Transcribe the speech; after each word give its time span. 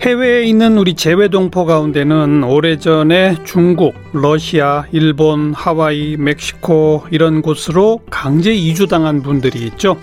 해외에 0.00 0.44
있는 0.44 0.78
우리 0.78 0.94
재외동포 0.94 1.64
가운데는 1.64 2.44
오래전에 2.44 3.42
중국, 3.44 3.94
러시아, 4.12 4.84
일본, 4.92 5.52
하와이, 5.52 6.16
멕시코 6.16 7.04
이런 7.10 7.42
곳으로 7.42 8.00
강제 8.08 8.54
이주당한 8.54 9.22
분들이 9.22 9.58
있죠. 9.66 9.98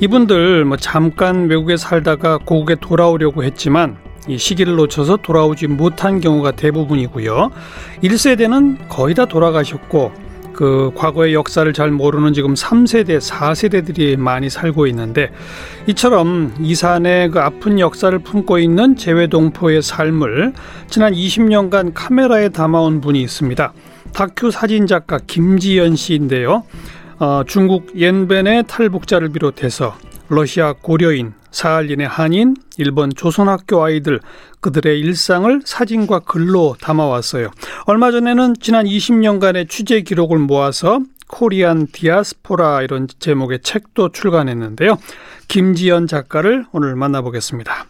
이분들 0.00 0.64
뭐 0.64 0.78
잠깐 0.78 1.48
외국에 1.48 1.76
살다가 1.76 2.38
고국에 2.38 2.76
돌아오려고 2.76 3.44
했지만 3.44 3.98
이 4.26 4.38
시기를 4.38 4.74
놓쳐서 4.76 5.18
돌아오지 5.18 5.66
못한 5.66 6.20
경우가 6.20 6.52
대부분이고요. 6.52 7.50
1세대는 8.02 8.88
거의 8.88 9.14
다 9.14 9.26
돌아가셨고 9.26 10.25
그 10.56 10.90
과거의 10.94 11.34
역사를 11.34 11.70
잘 11.72 11.90
모르는 11.90 12.32
지금 12.32 12.54
3세대, 12.54 13.18
4세대들이 13.18 14.16
많이 14.16 14.48
살고 14.50 14.86
있는데 14.88 15.30
이처럼 15.86 16.54
이산의 16.58 17.30
그 17.30 17.40
아픈 17.40 17.78
역사를 17.78 18.18
품고 18.18 18.58
있는 18.58 18.96
재외동포의 18.96 19.82
삶을 19.82 20.54
지난 20.88 21.12
20년간 21.12 21.92
카메라에 21.94 22.48
담아온 22.48 23.00
분이 23.00 23.20
있습니다. 23.22 23.72
다큐 24.14 24.50
사진 24.50 24.86
작가 24.86 25.18
김지연 25.24 25.94
씨인데요. 25.94 26.64
어, 27.18 27.42
중국 27.46 27.92
옌벤의 27.98 28.64
탈북자를 28.66 29.28
비롯해서 29.28 29.94
러시아 30.28 30.72
고려인, 30.72 31.32
사할린의 31.50 32.06
한인, 32.06 32.56
일본 32.78 33.10
조선학교 33.14 33.82
아이들 33.82 34.20
그들의 34.60 34.98
일상을 35.00 35.62
사진과 35.64 36.20
글로 36.20 36.76
담아왔어요. 36.80 37.50
얼마 37.86 38.10
전에는 38.10 38.54
지난 38.60 38.84
20년간의 38.84 39.68
취재 39.68 40.02
기록을 40.02 40.38
모아서 40.38 41.00
코리안 41.28 41.86
디아스포라 41.92 42.82
이런 42.82 43.08
제목의 43.18 43.60
책도 43.62 44.10
출간했는데요. 44.10 44.98
김지연 45.48 46.06
작가를 46.06 46.66
오늘 46.72 46.96
만나보겠습니다. 46.96 47.86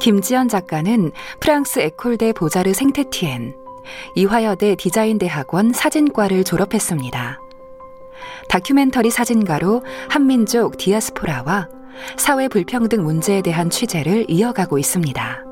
김지연 0.00 0.48
작가는 0.48 1.12
프랑스 1.38 1.78
에콜대 1.78 2.32
보자르 2.32 2.74
생테티엔, 2.74 3.54
이화여대 4.16 4.74
디자인대학원 4.74 5.72
사진과를 5.72 6.42
졸업했습니다. 6.42 7.38
다큐멘터리 8.52 9.08
사진가로 9.08 9.82
한민족 10.10 10.76
디아스포라와 10.76 11.70
사회 12.18 12.48
불평등 12.48 13.02
문제에 13.02 13.40
대한 13.40 13.70
취재를 13.70 14.26
이어가고 14.28 14.76
있습니다. 14.76 15.42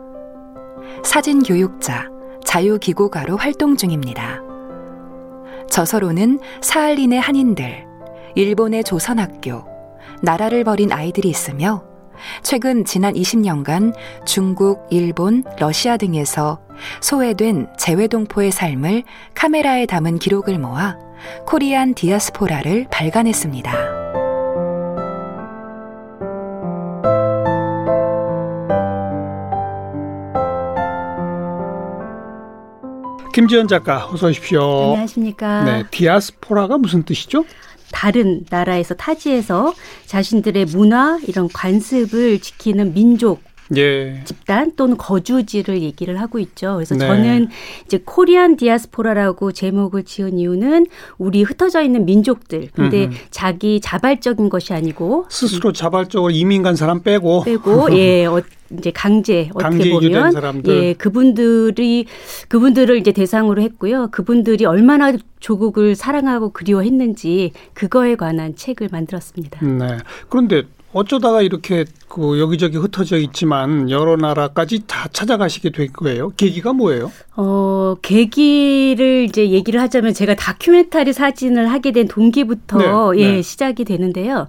사진 1.03 1.43
교육자, 1.43 2.11
자유기고가로 2.45 3.39
활동 3.39 3.79
중입니다. 3.79 4.41
저서로는 5.71 6.41
사할린의 6.61 7.19
한인들, 7.19 7.87
일본의 8.35 8.85
조선학교, 8.85 9.65
나라를 10.21 10.63
버린 10.65 10.93
아이들이 10.93 11.31
있으며 11.31 11.83
최근 12.43 12.85
지난 12.85 13.15
20년간 13.15 13.95
중국, 14.25 14.87
일본, 14.91 15.45
러시아 15.59 15.97
등에서 15.97 16.61
소외된 17.01 17.69
재외동포의 17.79 18.51
삶을 18.51 19.03
카메라에 19.35 19.87
담은 19.87 20.19
기록을 20.19 20.59
모아 20.59 20.97
코리안 21.47 21.95
디아스포라를 21.95 22.87
발간했습니다. 22.91 24.01
김지연 33.33 33.69
작가 33.69 34.09
어서 34.11 34.27
오십시오. 34.27 34.61
안녕하십니까. 34.61 35.65
네, 35.65 35.85
디아스포라가 35.91 36.79
무슨 36.79 37.05
뜻이죠? 37.05 37.45
다른 37.93 38.45
나라에서 38.51 38.95
타지에서 38.95 39.75
자신들의 40.07 40.67
문화 40.67 41.19
이런 41.27 41.49
관습을 41.49 42.41
지키는 42.41 42.95
민족 42.95 43.43
예. 43.77 44.23
집단 44.25 44.73
또는 44.77 44.97
거주지를 44.97 45.83
얘기를 45.83 46.21
하고 46.21 46.39
있죠. 46.39 46.75
그래서 46.75 46.95
네. 46.95 47.07
저는 47.07 47.49
이제 47.85 48.01
코리안 48.05 48.57
디아스포라라고 48.57 49.53
제목을 49.53 50.05
지은 50.05 50.39
이유는 50.39 50.87
우리 51.19 51.43
흩어져 51.43 51.83
있는 51.83 52.05
민족들. 52.05 52.69
근데 52.73 53.07
음흠. 53.07 53.15
자기 53.31 53.81
자발적인 53.81 54.49
것이 54.49 54.73
아니고 54.73 55.27
스스로 55.29 55.73
자발적으로 55.73 56.31
이민 56.31 56.63
간 56.63 56.77
사람 56.77 57.03
빼고 57.03 57.45
빼고 57.45 57.93
예. 57.97 58.27
어, 58.27 58.43
이제 58.73 58.93
강제 58.93 59.51
어떻게 59.55 59.91
보면 59.91 60.33
예 60.69 60.95
그분들이 60.95 62.07
그분들을 62.49 62.97
이제 62.99 63.11
대상으로 63.11 63.61
했고요. 63.63 64.09
그분들이 64.13 64.65
얼마나 64.65 65.13
조국을 65.41 65.97
사랑하고 65.97 66.51
그리워했는지 66.51 67.53
그거에 67.75 68.15
관한 68.15 68.55
책을 68.55 68.89
만들었습니다. 68.93 69.65
네. 69.67 69.99
그런데 70.29 70.65
어쩌다가 70.93 71.43
이렇게 71.43 71.85
그 72.09 72.41
여기저기 72.41 72.77
흩어져 72.77 73.17
있지만 73.19 73.91
여러 73.91 74.17
나라까지 74.17 74.85
다 74.87 75.09
찾아가시게 75.13 75.71
된 75.71 75.93
거예요? 75.93 76.31
계기가 76.37 76.73
뭐예요? 76.73 77.13
어, 77.37 77.95
계기를 78.03 79.27
이제 79.29 79.51
얘기를 79.51 79.81
하자면 79.81 80.15
제가 80.15 80.35
다큐멘터리 80.35 81.13
사진을 81.13 81.71
하게 81.71 81.93
된 81.93 82.09
동기부터 82.09 83.13
네, 83.13 83.21
예, 83.21 83.33
네. 83.33 83.43
시작이 83.43 83.85
되는데요. 83.85 84.49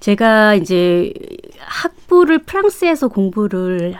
제가 0.00 0.54
이제 0.54 1.12
학부를 1.58 2.38
프랑스에서 2.38 3.08
공부를 3.08 3.94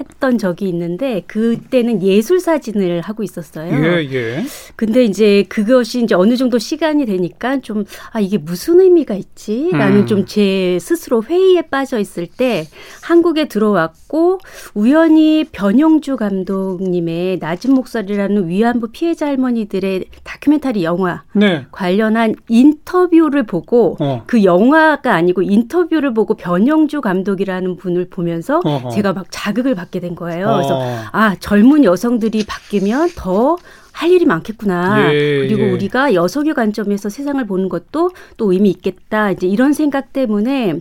했던 0.00 0.38
적이 0.38 0.68
있는데 0.68 1.22
그때는 1.26 2.02
예술 2.02 2.40
사진을 2.40 3.00
하고 3.00 3.22
있었어요. 3.22 3.72
예, 3.72 4.12
예. 4.12 4.44
근데 4.76 5.04
이제 5.04 5.44
그것이 5.48 6.02
이제 6.02 6.14
어느 6.14 6.36
정도 6.36 6.58
시간이 6.58 7.06
되니까 7.06 7.60
좀 7.60 7.84
아 8.12 8.20
이게 8.20 8.38
무슨 8.38 8.80
의미가 8.80 9.14
있지? 9.14 9.70
라는 9.72 10.00
음. 10.00 10.06
좀제 10.06 10.78
스스로 10.80 11.22
회의에 11.22 11.62
빠져 11.62 11.98
있을 11.98 12.26
때 12.26 12.66
한국에 13.02 13.46
들어왔고 13.46 14.38
우연히 14.74 15.44
변영주 15.50 16.16
감독님의 16.16 17.38
낮은 17.40 17.74
목소리라는 17.74 18.48
위안부 18.48 18.88
피해자 18.92 19.26
할머니들의 19.26 20.04
다큐멘터리 20.22 20.84
영화 20.84 21.24
네. 21.32 21.66
관련한 21.72 22.34
인터뷰를 22.48 23.44
보고 23.44 23.96
어. 24.00 24.22
그 24.26 24.44
영화가 24.44 25.14
아니고 25.14 25.42
인터뷰를 25.42 26.14
보고 26.14 26.34
변영주 26.34 27.00
감독이라는 27.00 27.76
분을 27.76 28.08
보면서 28.08 28.60
어허. 28.64 28.90
제가 28.90 29.12
막 29.12 29.26
자극을 29.30 29.74
받 29.74 29.83
받게 29.84 30.00
된 30.00 30.14
거예요. 30.14 30.48
어. 30.48 30.54
그래서 30.56 30.80
아 31.12 31.36
젊은 31.38 31.84
여성들이 31.84 32.44
바뀌면 32.46 33.10
더 33.16 33.56
할 33.94 34.10
일이 34.10 34.26
많겠구나. 34.26 35.12
예, 35.14 35.38
그리고 35.38 35.62
예. 35.62 35.70
우리가 35.70 36.14
여성의 36.14 36.54
관점에서 36.54 37.08
세상을 37.08 37.46
보는 37.46 37.68
것도 37.68 38.10
또 38.36 38.52
의미 38.52 38.68
있겠다. 38.70 39.30
이제 39.30 39.46
이런 39.46 39.72
생각 39.72 40.12
때문에 40.12 40.80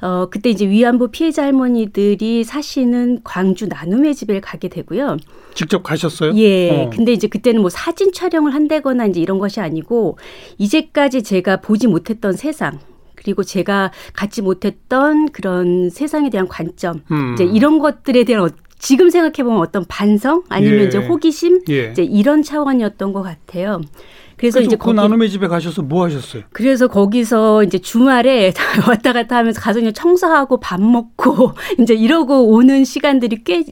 어 0.00 0.28
그때 0.30 0.48
이제 0.48 0.66
위안부 0.66 1.08
피해자 1.08 1.42
할머니들이 1.44 2.44
사시는 2.44 3.20
광주 3.24 3.66
나눔의 3.66 4.14
집에 4.14 4.40
가게 4.40 4.68
되고요. 4.68 5.18
직접 5.54 5.82
가셨어요? 5.82 6.32
예. 6.36 6.70
어. 6.70 6.90
근데 6.90 7.12
이제 7.12 7.28
그때는 7.28 7.60
뭐 7.60 7.68
사진 7.68 8.10
촬영을 8.10 8.54
한다거나 8.54 9.04
이제 9.04 9.20
이런 9.20 9.38
것이 9.38 9.60
아니고 9.60 10.16
이제까지 10.56 11.22
제가 11.24 11.58
보지 11.58 11.88
못했던 11.88 12.32
세상 12.32 12.78
그리고 13.26 13.42
제가 13.42 13.90
갖지 14.12 14.40
못했던 14.40 15.28
그런 15.30 15.90
세상에 15.90 16.30
대한 16.30 16.46
관점, 16.46 17.02
음. 17.10 17.34
이제 17.34 17.42
이런 17.42 17.80
것들에 17.80 18.22
대한 18.22 18.44
어, 18.44 18.48
지금 18.78 19.10
생각해 19.10 19.42
보면 19.42 19.58
어떤 19.58 19.84
반성 19.88 20.44
아니면 20.48 20.82
예. 20.82 20.84
이제 20.84 20.98
호기심 20.98 21.62
예. 21.70 21.90
이제 21.90 22.04
이런 22.04 22.44
차원이었던 22.44 23.12
것 23.12 23.22
같아요. 23.22 23.80
그래서 24.36 24.60
이제 24.60 24.76
그 24.76 24.90
나눔의 24.90 25.28
집에 25.28 25.48
가셔서 25.48 25.82
뭐 25.82 26.04
하셨어요? 26.04 26.44
그래서 26.52 26.86
거기서 26.86 27.64
이제 27.64 27.78
주말에 27.78 28.52
왔다 28.86 29.12
갔다 29.12 29.38
하면서 29.38 29.60
가서 29.60 29.80
그냥 29.80 29.92
청소하고 29.92 30.60
밥 30.60 30.80
먹고 30.80 31.52
이제 31.80 31.94
이러고 31.94 32.50
오는 32.50 32.84
시간들이 32.84 33.42
꽤 33.42 33.64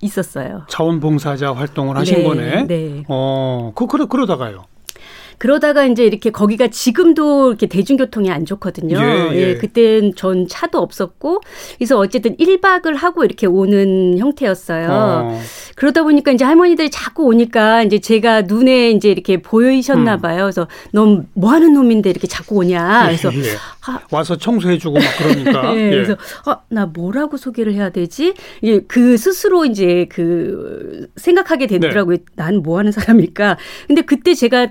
있었어요. 0.00 0.62
자원봉사자 0.68 1.52
활동을 1.52 1.98
하신 1.98 2.18
네, 2.18 2.24
거네. 2.24 2.66
네. 2.66 3.04
어, 3.08 3.72
그 3.74 3.86
그러 3.86 4.06
그러다가요. 4.06 4.64
그러다가 5.38 5.86
이제 5.86 6.04
이렇게 6.04 6.30
거기가 6.30 6.68
지금도 6.68 7.48
이렇게 7.48 7.66
대중교통이 7.66 8.30
안 8.30 8.44
좋거든요. 8.44 8.98
예, 8.98 9.30
예. 9.32 9.36
예 9.36 9.54
그땐 9.54 10.14
전 10.14 10.46
차도 10.48 10.78
없었고 10.78 11.40
그래서 11.78 11.98
어쨌든 11.98 12.36
1박을 12.36 12.96
하고 12.96 13.24
이렇게 13.24 13.46
오는 13.46 14.18
형태였어요. 14.18 14.88
어. 14.90 15.40
그러다 15.76 16.02
보니까 16.02 16.32
이제 16.32 16.44
할머니들이 16.44 16.90
자꾸 16.90 17.24
오니까 17.24 17.82
이제 17.82 17.98
제가 17.98 18.42
눈에 18.42 18.90
이제 18.90 19.10
이렇게 19.10 19.40
보이셨나 19.40 20.16
음. 20.16 20.20
봐요. 20.20 20.42
그래서 20.42 20.66
넌 20.92 21.28
뭐 21.34 21.50
하는 21.50 21.72
놈인데 21.74 22.10
이렇게 22.10 22.26
자꾸 22.26 22.56
오냐. 22.56 23.04
그래서 23.06 23.32
예, 23.32 23.38
예. 23.38 23.56
아, 23.86 24.00
와서 24.10 24.36
청소해주고 24.36 24.98
막 24.98 25.04
그러니까. 25.18 25.74
예, 25.76 25.90
그래서 25.90 26.16
아, 26.44 26.60
나 26.68 26.86
뭐라고 26.86 27.36
소개를 27.36 27.74
해야 27.74 27.90
되지? 27.90 28.34
예, 28.64 28.80
그 28.80 29.16
스스로 29.16 29.64
이제 29.64 30.06
그 30.10 31.08
생각하게 31.16 31.66
되더라고요. 31.66 32.16
네. 32.16 32.24
난뭐 32.34 32.78
하는 32.78 32.92
사람일까? 32.92 33.58
근데 33.86 34.02
그때 34.02 34.34
제가 34.34 34.68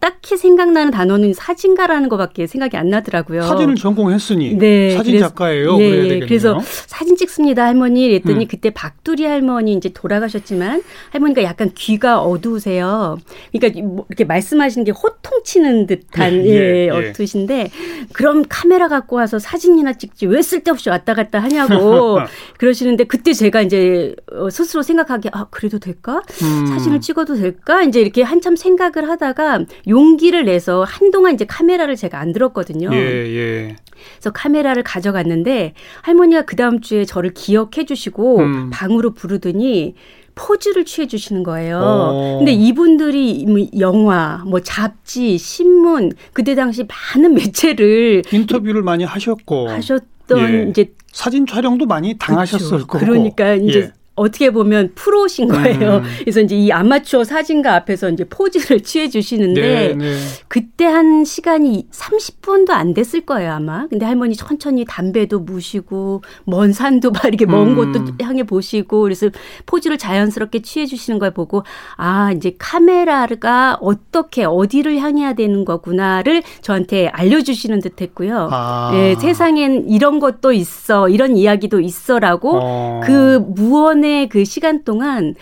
딱히 0.00 0.36
생각나는 0.36 0.90
단어는 0.90 1.32
사진가라는 1.34 2.08
것밖에 2.08 2.46
생각이 2.46 2.76
안 2.76 2.88
나더라고요. 2.88 3.42
사진을 3.42 3.74
전공했으니 3.76 4.54
네, 4.56 4.90
사진 4.96 5.12
그래서, 5.12 5.28
작가예요. 5.28 5.78
예, 5.80 6.08
예. 6.08 6.18
그래서 6.20 6.60
사진 6.86 7.16
찍습니다 7.16 7.64
할머니 7.64 8.08
그랬더니 8.08 8.44
음. 8.44 8.48
그때 8.48 8.70
박두리 8.70 9.24
할머니 9.24 9.72
이제 9.72 9.90
돌아가셨지만 9.90 10.82
할머니가 11.10 11.42
약간 11.42 11.70
귀가 11.74 12.20
어두우세요. 12.20 13.18
그러니까 13.52 13.82
뭐 13.82 14.06
이렇게 14.08 14.24
말씀하시는 14.24 14.84
게 14.84 14.92
호통치는 14.92 15.86
듯한 15.86 16.44
예, 16.46 16.50
예, 16.50 16.54
예, 16.54 16.86
예. 16.86 16.90
어투신데 16.90 17.70
그럼 18.12 18.44
카메라 18.48 18.88
갖고 18.88 19.16
와서 19.16 19.38
사진이나 19.38 19.94
찍지 19.94 20.26
왜 20.26 20.42
쓸데없이 20.42 20.88
왔다 20.88 21.14
갔다 21.14 21.38
하냐고 21.38 22.18
그러시는데 22.58 23.04
그때 23.04 23.32
제가 23.32 23.62
이제 23.62 24.14
어, 24.32 24.50
스스로 24.50 24.82
생각하기에 24.82 25.30
아 25.32 25.46
그래도 25.50 25.78
될까 25.78 26.22
음. 26.42 26.66
사진을 26.66 27.00
찍어도 27.00 27.36
될까 27.36 27.82
이제 27.82 28.00
이렇게 28.00 28.22
한참 28.22 28.56
생각을 28.56 29.08
하다가 29.08 29.64
용기를 29.88 30.44
내서 30.44 30.84
한동안 30.84 31.34
이제 31.34 31.44
카메라를 31.44 31.96
제가 31.96 32.18
안 32.18 32.32
들었거든요. 32.32 32.90
예, 32.92 32.98
예. 32.98 33.76
그래서 34.14 34.30
카메라를 34.32 34.82
가져갔는데 34.82 35.74
할머니가 36.02 36.42
그 36.42 36.56
다음 36.56 36.80
주에 36.80 37.04
저를 37.04 37.32
기억해 37.34 37.84
주시고 37.86 38.38
음. 38.38 38.70
방으로 38.70 39.14
부르더니 39.14 39.94
포즈를 40.34 40.84
취해 40.84 41.06
주시는 41.06 41.42
거예요. 41.42 41.80
어. 41.82 42.36
근데 42.38 42.52
이분들이 42.52 43.46
뭐 43.46 43.58
영화, 43.78 44.44
뭐 44.46 44.60
잡지, 44.60 45.38
신문 45.38 46.12
그때 46.32 46.54
당시 46.54 46.84
많은 47.14 47.34
매체를 47.34 48.22
인터뷰를 48.30 48.82
많이 48.82 49.04
하셨고 49.04 49.70
하셨던 49.70 50.38
예. 50.38 50.70
이제 50.70 50.92
사진 51.10 51.46
촬영도 51.46 51.86
많이 51.86 52.18
당하셨을 52.18 52.68
그렇죠. 52.68 52.86
거고. 52.86 53.04
그러니까 53.04 53.54
이제 53.54 53.78
예. 53.78 53.92
어떻게 54.16 54.50
보면 54.50 54.92
프로신 54.94 55.48
거예요. 55.48 55.96
음. 55.98 56.02
그래서 56.20 56.40
이제 56.40 56.56
이 56.56 56.72
아마추어 56.72 57.22
사진가 57.22 57.74
앞에서 57.76 58.08
이제 58.10 58.24
포즈를 58.24 58.80
취해 58.82 59.08
주시는데 59.08 59.60
네, 59.60 59.94
네. 59.94 60.16
그때 60.48 60.86
한 60.86 61.24
시간이 61.24 61.88
30분도 61.92 62.70
안 62.70 62.94
됐을 62.94 63.20
거예요, 63.20 63.52
아마. 63.52 63.86
근데 63.88 64.06
할머니 64.06 64.34
천천히 64.34 64.84
담배도 64.86 65.40
무시고 65.40 66.22
먼 66.44 66.72
산도 66.72 67.10
막 67.10 67.26
이렇게 67.26 67.44
먼 67.44 67.68
음. 67.68 67.76
곳도 67.76 68.24
향해 68.24 68.42
보시고 68.42 69.02
그래서 69.02 69.28
포즈를 69.66 69.98
자연스럽게 69.98 70.62
취해 70.62 70.86
주시는 70.86 71.18
걸 71.18 71.32
보고 71.32 71.62
아, 71.96 72.32
이제 72.32 72.54
카메라가 72.58 73.76
어떻게 73.82 74.44
어디를 74.44 74.98
향해야 74.98 75.34
되는 75.34 75.64
거구나를 75.66 76.42
저한테 76.62 77.08
알려 77.08 77.42
주시는 77.42 77.80
듯 77.80 78.00
했고요. 78.00 78.48
아. 78.50 78.92
예, 78.94 79.14
세상엔 79.20 79.90
이런 79.90 80.20
것도 80.20 80.52
있어. 80.52 81.10
이런 81.10 81.36
이야기도 81.36 81.80
있어라고 81.80 82.60
어. 82.62 83.00
그 83.04 83.44
무언의 83.46 84.05
전에 84.06 84.28
그 84.28 84.44
시간 84.44 84.84
동안 84.84 85.34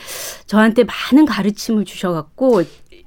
저한테 0.46 0.84
많은 0.84 1.26
가르침을 1.26 1.84
주셔갖고 1.84 2.62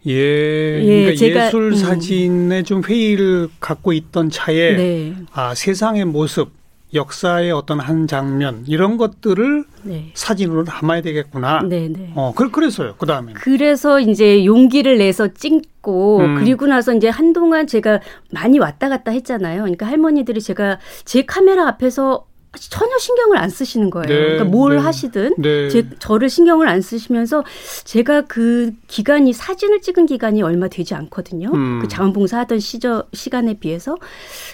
예, 0.06 0.14
예 0.14 1.02
그러니까 1.02 1.16
제가, 1.18 1.48
예술 1.48 1.72
음. 1.72 1.76
사진에 1.76 2.60
음. 2.60 2.64
좀 2.64 2.84
회의를 2.84 3.50
갖고 3.60 3.92
있던 3.92 4.30
차에 4.30 4.76
네. 4.76 5.16
아 5.34 5.56
세상의 5.56 6.06
모습, 6.06 6.52
역사의 6.94 7.52
어떤 7.52 7.80
한 7.80 8.08
장면 8.08 8.64
이런 8.68 8.96
것들을 8.96 9.66
네. 9.84 10.12
사진으로 10.14 10.64
담아야 10.64 11.02
되겠구나. 11.02 11.64
네, 11.68 11.90
네. 11.90 12.14
어, 12.16 12.32
그, 12.34 12.50
그래서요. 12.50 12.96
그 12.98 13.06
다음에. 13.06 13.34
그래서 13.34 14.00
이제 14.00 14.46
용기를 14.46 14.98
내서 15.00 15.28
찍고 15.34 16.20
음. 16.20 16.36
그리고 16.36 16.68
나서 16.68 16.94
이제 16.94 17.10
한동안 17.10 17.68
제가 17.68 18.00
많이 18.32 18.60
왔다 18.60 18.88
갔다 18.88 19.12
했잖아요. 19.12 19.64
그러니까 19.64 19.86
할머니들이 19.88 20.40
제가 20.40 20.80
제 21.04 21.24
카메라 21.24 21.68
앞에서 21.68 22.28
전혀 22.56 22.98
신경을 22.98 23.38
안 23.38 23.50
쓰시는 23.50 23.90
거예요. 23.90 24.08
네, 24.08 24.16
그러니까 24.16 24.46
뭘 24.46 24.76
네, 24.76 24.82
하시든 24.82 25.36
네. 25.38 25.70
제, 25.70 25.86
저를 26.00 26.30
신경을 26.30 26.68
안 26.68 26.82
쓰시면서 26.82 27.44
제가 27.84 28.22
그 28.22 28.72
기간이 28.88 29.34
사진을 29.34 29.82
찍은 29.82 30.06
기간이 30.06 30.42
얼마 30.42 30.68
되지 30.68 30.96
않거든요. 30.96 31.52
음. 31.54 31.80
그 31.82 31.88
자원봉사 31.88 32.40
하던 32.40 32.60
시저, 32.60 33.06
시간에 33.14 33.54
비해서. 33.56 33.98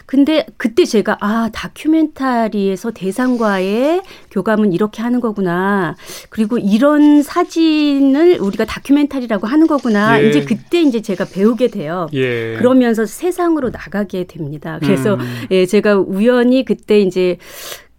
근데 0.05 0.45
그때 0.57 0.85
제가 0.85 1.17
아 1.21 1.49
다큐멘터리에서 1.53 2.91
대상과의 2.91 4.01
교감은 4.31 4.73
이렇게 4.73 5.01
하는 5.01 5.19
거구나. 5.19 5.95
그리고 6.29 6.57
이런 6.57 7.21
사진을 7.21 8.39
우리가 8.41 8.65
다큐멘터리라고 8.65 9.47
하는 9.47 9.67
거구나. 9.67 10.21
예. 10.21 10.29
이제 10.29 10.43
그때 10.43 10.81
이제 10.81 11.01
제가 11.01 11.25
배우게 11.25 11.67
돼요. 11.67 12.07
예. 12.13 12.55
그러면서 12.57 13.05
세상으로 13.05 13.69
나가게 13.69 14.25
됩니다. 14.25 14.79
그래서 14.81 15.15
음. 15.15 15.45
예, 15.51 15.65
제가 15.65 15.97
우연히 15.97 16.65
그때 16.65 16.99
이제 16.99 17.37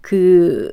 그, 0.05 0.71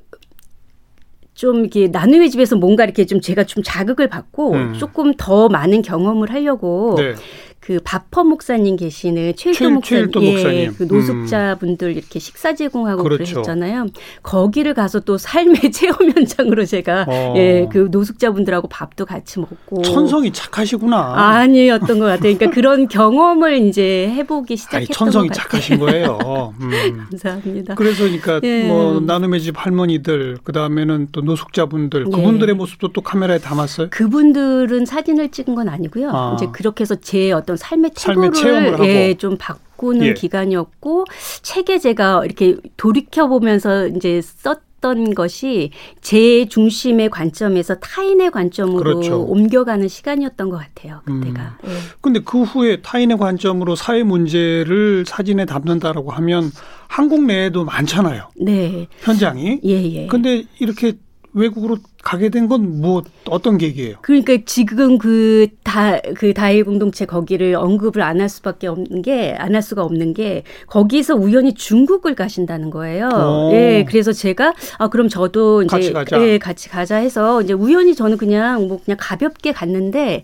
좀 1.34 1.62
이렇게 1.62 1.88
나눔의 1.88 2.30
집에서 2.30 2.58
뭔가 2.58 2.84
이렇게 2.84 3.06
좀 3.06 3.22
제가 3.22 3.46
좀 3.46 3.64
자극을 3.64 4.10
받고 4.10 4.52
음. 4.52 4.74
조금 4.74 5.14
더 5.16 5.48
많은 5.48 5.82
경험을 5.82 6.30
하려고 6.32 6.96
네. 6.98 7.16
그 7.62 7.80
바퍼 7.84 8.24
목사님 8.24 8.76
계시는 8.76 9.36
최일도 9.36 9.70
목사님, 9.70 10.12
예, 10.24 10.72
그 10.76 10.84
노숙자분들 10.84 11.90
음. 11.90 11.94
이렇게 11.96 12.18
식사 12.18 12.56
제공하고 12.56 13.04
그렇죠. 13.04 13.36
그러셨잖아요. 13.36 13.86
거기를 14.24 14.74
가서 14.74 15.00
또 15.02 15.20
삶의 15.20 15.70
체험 15.72 15.96
현장으로 16.12 16.66
제가 16.66 17.06
어. 17.08 17.36
예, 17.38 17.68
그 17.72 17.88
노숙자분들하고 17.92 18.68
밥도 18.68 19.06
같이 19.06 19.40
먹고 19.40 19.84
천성이 19.84 20.34
착하시구나. 20.34 21.14
아니었던 21.38 22.00
것 22.00 22.06
같아요. 22.06 22.36
그러니까 22.36 22.50
그런 22.50 22.88
경험을 22.88 23.68
이제 23.68 24.10
해보기 24.10 24.58
시작했던 24.58 24.80
아니, 24.80 24.88
천성이 24.88 25.30
착하신 25.30 25.78
거예요. 25.78 26.56
음. 26.60 27.06
감사합니다. 27.12 27.76
그래서 27.76 28.06
그러니까 28.06 28.40
예. 28.42 28.64
뭐 28.64 29.00
나눔의 29.02 29.40
집 29.40 29.64
할머니들 29.64 30.40
그 30.44 30.52
다음에는 30.52 31.10
또 31.12 31.22
노숙자분들 31.22 32.06
예. 32.08 32.10
그분들의 32.10 32.56
모습도 32.56 32.92
또 32.92 33.02
카메라에 33.02 33.38
담았어요. 33.38 33.90
그분들은 33.92 34.88
사진을 34.88 35.30
찍은 35.30 35.54
건 35.54 35.70
아니고요. 35.70 36.10
아. 36.12 36.34
이제 36.36 36.48
그렇게 36.52 36.82
해서 36.82 36.96
제 36.96 37.32
어떤 37.32 37.51
어떤 37.52 37.58
삶의 37.58 37.92
태도를 37.96 38.80
예, 38.86 39.14
좀 39.16 39.38
바꾸는 39.38 40.08
예. 40.08 40.14
기간이었고 40.14 41.06
책에 41.42 41.80
제가 41.80 42.24
이렇게 42.26 42.56
돌이켜 42.78 43.28
보면서 43.28 43.88
이제 43.88 44.22
썼던 44.22 45.14
것이 45.14 45.72
제 46.02 46.46
중심의 46.46 47.10
관점에서 47.10 47.76
타인의 47.76 48.32
관점으로 48.32 48.84
그렇죠. 48.84 49.22
옮겨가는 49.22 49.88
시간이었던 49.88 50.50
것 50.50 50.58
같아요. 50.58 51.02
그때가. 51.06 51.58
음. 51.64 51.70
예. 51.70 51.78
근데 52.00 52.22
그 52.24 52.44
후에 52.44 52.82
타인의 52.82 53.18
관점으로 53.18 53.76
사회 53.76 54.04
문제를 54.04 55.04
사진에 55.06 55.46
담는다라고 55.46 56.12
하면 56.12 56.52
한국 56.88 57.24
내에도 57.26 57.66
많잖아요. 57.66 58.30
네. 58.42 58.88
현장이. 59.02 59.60
예, 59.66 59.84
예. 59.94 60.08
근데 60.08 60.46
이렇게 60.60 60.94
외국으로 61.34 61.78
가게 62.04 62.30
된 62.30 62.48
건 62.50 62.82
뭐 62.82 63.04
어떤 63.30 63.58
계기예요? 63.58 63.98
그러니까 64.02 64.38
지금 64.46 64.98
그 64.98 65.48
다 65.64 66.02
그 66.16 66.34
다일 66.34 66.66
공동체 66.66 67.06
거기를 67.06 67.56
언급을 67.56 68.02
안 68.02 68.20
할 68.20 68.28
수밖에 68.28 68.68
없는 68.68 69.02
게 69.04 69.36
안 69.40 69.54
할 69.56 69.62
수가 69.62 69.84
없는 69.84 70.14
게 70.14 70.44
거기서 70.68 71.16
우연히 71.16 71.54
중국을 71.54 72.16
가신다는 72.16 72.70
거예요. 72.72 73.08
오. 73.08 73.52
예, 73.54 73.86
그래서 73.88 74.12
제가 74.12 74.54
아 74.80 74.90
그럼 74.90 75.08
저도 75.08 75.62
이제 75.64 75.70
같이 75.78 75.94
가자. 75.94 76.22
예, 76.22 76.38
같이 76.38 76.70
가자 76.70 76.98
해서 76.98 77.42
이제 77.42 77.54
우연히 77.54 77.96
저는 77.96 78.18
그냥 78.18 78.68
뭐 78.68 78.80
그냥 78.84 78.98
가볍게 79.00 79.52
갔는데 79.54 80.24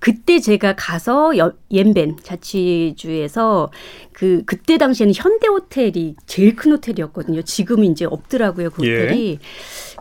그때 0.00 0.38
제가 0.40 0.74
가서 0.76 1.32
옌벤 1.70 2.16
자치주에서 2.22 3.70
그 4.12 4.42
그때 4.46 4.78
당시에는 4.78 5.12
현대 5.14 5.46
호텔이 5.48 6.16
제일 6.26 6.56
큰 6.56 6.72
호텔이었거든요. 6.72 7.42
지금은 7.42 7.84
이제 7.92 8.04
없더라고요, 8.04 8.70
그 8.70 8.86
예. 8.86 9.02
호텔이. 9.02 9.30
예. 9.32 9.38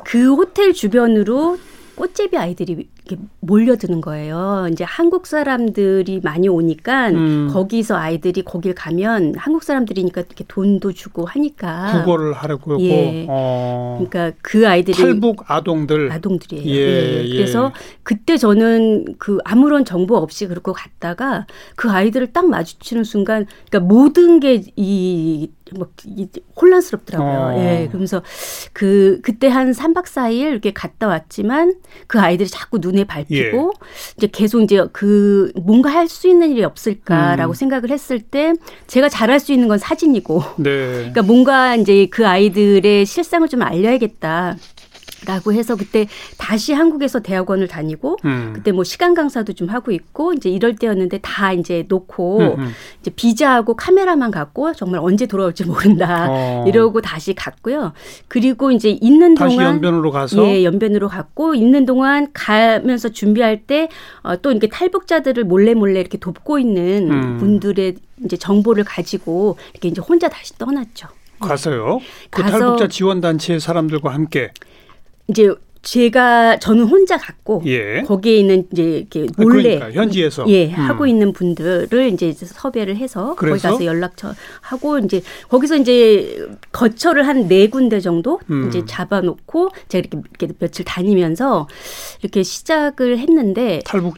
그 0.08 0.36
호텔 0.36 0.72
주변으로 0.72 1.58
꽃제비 1.96 2.38
아이들이 2.38 2.88
이렇게 3.06 3.22
몰려드는 3.42 4.02
거예요. 4.02 4.68
이제 4.72 4.84
한국 4.84 5.26
사람들이 5.26 6.22
많이 6.24 6.48
오니까 6.48 7.10
음. 7.10 7.50
거기서 7.52 7.98
아이들이 7.98 8.44
거길 8.44 8.76
가면 8.76 9.34
한국 9.36 9.64
사람들이니까 9.64 10.22
이렇게 10.22 10.46
돈도 10.48 10.94
주고 10.94 11.26
하니까 11.26 12.04
국어를 12.04 12.34
하려고 12.34 12.80
예. 12.82 13.26
어. 13.28 13.98
그러니까 14.00 14.38
그 14.44 14.68
아이들이 14.68 14.96
탈북 14.96 15.50
아동들 15.50 16.12
아동들이에요. 16.12 16.70
예. 16.70 16.76
예. 16.76 17.26
예. 17.26 17.36
그래서 17.36 17.74
그때 18.04 18.38
저는 18.38 19.16
그 19.18 19.40
아무런 19.44 19.84
정보 19.84 20.16
없이 20.16 20.48
그렇게 20.48 20.72
갔다가 20.72 21.48
그 21.76 21.90
아이들을 21.90 22.32
딱 22.32 22.48
마주치는 22.48 23.04
순간 23.04 23.46
그러니까 23.70 23.94
모든 23.94 24.40
게 24.40 24.62
이 24.76 25.50
뭐 25.76 25.88
혼란스럽더라고요. 26.60 27.58
어. 27.58 27.60
예. 27.60 27.88
그러면서 27.88 28.22
그 28.74 29.20
그때 29.24 29.48
한 29.48 29.72
3박 29.72 30.06
4일 30.06 30.52
이렇게 30.52 30.74
갔다 30.74 31.08
왔지만 31.08 31.76
그 32.08 32.20
아이들이 32.20 32.50
자꾸 32.50 32.80
눈에 32.80 33.04
밟히고 33.04 33.74
예. 33.76 33.88
이제 34.18 34.28
계속 34.32 34.62
이제 34.62 34.86
그 34.92 35.52
뭔가 35.56 35.90
할 35.92 36.08
수 36.08 36.28
있는 36.30 36.52
일이 36.52 36.64
없을까라고 36.64 37.52
음. 37.52 37.54
생각을 37.54 37.90
했을 37.90 38.20
때 38.20 38.54
제가 38.88 39.10
잘할 39.10 39.40
수 39.40 39.52
있는 39.52 39.68
건 39.68 39.78
사진이고. 39.78 40.42
네. 40.58 40.70
그러니까 40.72 41.22
뭔가 41.22 41.76
이제 41.76 42.08
그 42.10 42.26
아이들의 42.26 43.06
실상을 43.06 43.48
좀 43.50 43.62
알려야겠다. 43.62 44.56
라고 45.26 45.52
해서 45.52 45.76
그때 45.76 46.08
다시 46.38 46.74
한국에서 46.74 47.20
대학원을 47.20 47.68
다니고 47.68 48.18
음. 48.26 48.52
그때 48.54 48.72
뭐 48.72 48.84
시간 48.84 49.14
강사도 49.14 49.54
좀 49.54 49.70
하고 49.70 49.92
있고 49.92 50.34
이제 50.34 50.50
이럴 50.50 50.76
때였는데 50.76 51.20
다 51.20 51.54
이제 51.54 51.86
놓고 51.88 52.40
음, 52.40 52.60
음. 52.60 52.72
이제 53.02 53.12
비자하고 53.12 53.76
카메라만 53.76 54.30
갖고 54.30 54.74
정말 54.74 55.02
언제 55.04 55.26
돌아올지 55.26 55.66
모른다 55.66 56.28
어. 56.30 56.66
이러고 56.68 57.02
다시 57.02 57.34
갔고요. 57.34 57.94
그리고 58.28 58.72
이제 58.72 58.90
있는 58.90 59.34
다시 59.34 59.56
동안 59.56 59.76
연변으로 59.76 60.12
가서 60.12 60.46
예 60.46 60.64
연변으로 60.64 61.08
갔고 61.08 61.56
있는 61.56 61.86
동안 61.86 62.28
가면서 62.34 63.10
준비할 63.10 63.64
때또 63.64 63.90
어, 64.24 64.52
이렇게 64.52 64.68
탈북자들을 64.68 65.44
몰래 65.46 65.74
몰래 65.74 66.00
이렇게 66.00 66.18
돕고 66.18 66.60
있는 66.60 67.12
음. 67.12 67.38
분들의 67.38 67.96
이제 68.24 68.38
정보를 68.38 68.84
가지고 68.84 69.58
이렇게 69.74 69.90
이제 69.90 70.02
혼자 70.02 70.30
다시 70.30 70.58
떠났죠. 70.58 71.08
가서요? 71.40 72.00
그 72.30 72.42
가서 72.42 72.58
탈북자 72.60 72.88
지원 72.88 73.22
단체 73.22 73.60
사람들과 73.60 74.14
함께 74.14 74.52
이제 75.28 75.54
제가 75.84 76.58
저는 76.58 76.84
혼자 76.84 77.18
갔고 77.18 77.62
예. 77.66 78.02
거기에 78.02 78.38
있는 78.40 78.68
이제 78.74 78.84
이렇게 78.98 79.28
아, 79.38 79.42
몰래 79.42 79.76
그러니까 79.76 79.92
현지에서 80.02 80.46
예 80.50 80.66
음. 80.68 80.74
하고 80.74 81.08
있는 81.08 81.32
분들을 81.32 82.12
이제 82.12 82.34
섭외를 82.34 82.98
해서 82.98 83.36
거기 83.36 83.52
가서 83.62 83.86
연락처 83.86 84.34
하고 84.60 85.00
이제 85.00 85.22
거기서 85.48 85.78
이제 85.78 86.46
거처를 86.74 87.26
한 87.26 87.48
네 87.48 87.70
군데 87.70 88.02
정도 88.02 88.42
음. 88.50 88.68
이제 88.68 88.84
잡아놓고 88.86 89.70
제가 89.88 90.00
이렇게, 90.12 90.28
이렇게 90.42 90.54
며칠 90.60 90.84
다니면서 90.84 91.68
이렇게 92.22 92.44
시작을 92.44 93.20
했는데 93.20 93.80
탈북 93.86 94.16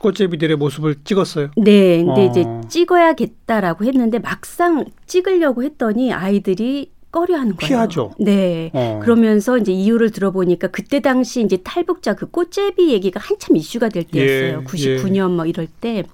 꽃제비들의 0.00 0.56
모습을 0.56 0.96
찍었어요. 1.04 1.50
네, 1.56 2.02
근데 2.02 2.22
어. 2.22 2.24
이제 2.24 2.44
찍어야겠다라고 2.68 3.84
했는데 3.84 4.18
막상 4.18 4.86
찍으려고 5.06 5.62
했더니 5.62 6.12
아이들이 6.12 6.90
꺼려하는 7.16 7.56
거예요. 7.56 7.68
피하죠. 7.68 8.14
네. 8.18 8.70
어. 8.74 9.00
그러면서 9.02 9.56
이제 9.56 9.72
이유를 9.72 10.10
들어보니까 10.10 10.68
그때 10.68 11.00
당시 11.00 11.40
이제 11.42 11.56
탈북자 11.64 12.14
그 12.14 12.26
꽃제비 12.26 12.92
얘기가 12.92 13.18
한참 13.20 13.56
이슈가 13.56 13.88
될 13.88 14.04
때였어요. 14.04 14.60
예, 14.60 14.64
99년 14.64 15.32
예. 15.32 15.34
뭐 15.34 15.46
이럴 15.46 15.66
때. 15.66 16.04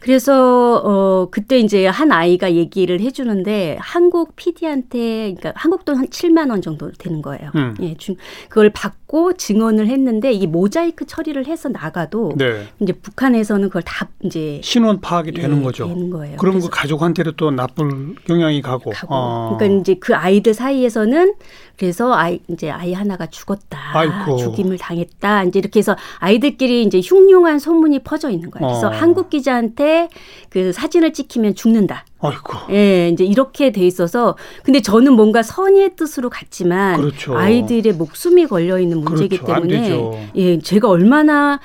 그래서 0.00 0.76
어 0.84 1.28
그때 1.30 1.58
이제 1.58 1.86
한 1.86 2.10
아이가 2.10 2.54
얘기를 2.54 3.00
해주는데 3.00 3.76
한국 3.80 4.34
PD한테 4.34 5.34
그러니까 5.36 5.52
한국 5.54 5.84
돈 5.84 6.00
한 6.00 6.06
7만 6.08 6.48
원 6.50 6.62
정도 6.62 6.90
되는 6.92 7.20
거예요. 7.20 7.50
음. 7.54 7.74
예, 7.82 7.94
중 7.96 8.16
그걸 8.48 8.70
받고 8.70 9.34
증언을 9.34 9.88
했는데 9.88 10.32
이게 10.32 10.46
모자이크 10.46 11.04
처리를 11.06 11.46
해서 11.46 11.68
나가도 11.68 12.32
네. 12.36 12.66
이제 12.80 12.92
북한에서는 12.94 13.68
그걸 13.68 13.82
다 13.82 14.08
이제 14.22 14.60
신원 14.64 15.00
파악이 15.00 15.32
되는 15.32 15.58
예, 15.58 15.62
거죠. 15.62 15.86
되는 15.86 16.08
거예요. 16.10 16.36
그럼 16.38 16.60
그 16.60 16.68
가족한테도 16.70 17.32
또 17.32 17.50
나쁠 17.50 18.14
영향이 18.30 18.62
가고. 18.62 18.90
가고. 18.90 19.14
어. 19.14 19.56
그러니까 19.58 19.80
이제 19.80 19.94
그 20.00 20.14
아이들 20.14 20.54
사이에서는 20.54 21.34
그래서 21.80 22.12
아이 22.12 22.40
이제 22.48 22.70
아이 22.70 22.92
하나가 22.92 23.24
죽었다. 23.24 23.78
아이고. 23.94 24.36
죽임을 24.36 24.76
당했다. 24.76 25.44
이제 25.44 25.58
이렇게 25.58 25.78
해서 25.78 25.96
아이들끼리 26.18 26.82
이제 26.82 27.00
흉흉한 27.02 27.58
소문이 27.58 28.00
퍼져 28.00 28.28
있는 28.28 28.50
거예요. 28.50 28.68
그래서 28.68 28.88
어. 28.88 28.90
한국 28.90 29.30
기자한테 29.30 30.10
그 30.50 30.74
사진을 30.74 31.14
찍히면 31.14 31.54
죽는다. 31.54 32.04
아이고. 32.20 32.52
예, 32.70 33.08
이제 33.08 33.24
이렇게 33.24 33.72
돼 33.72 33.86
있어서 33.86 34.36
근데 34.62 34.82
저는 34.82 35.14
뭔가 35.14 35.42
선의의 35.42 35.96
뜻으로 35.96 36.28
갔지만 36.28 37.00
그렇죠. 37.00 37.34
아이들의 37.34 37.94
목숨이 37.94 38.46
걸려 38.46 38.78
있는 38.78 39.00
문제이기 39.00 39.38
그렇죠. 39.38 39.54
때문에 39.54 40.30
예, 40.34 40.58
제가 40.58 40.86
얼마나 40.86 41.60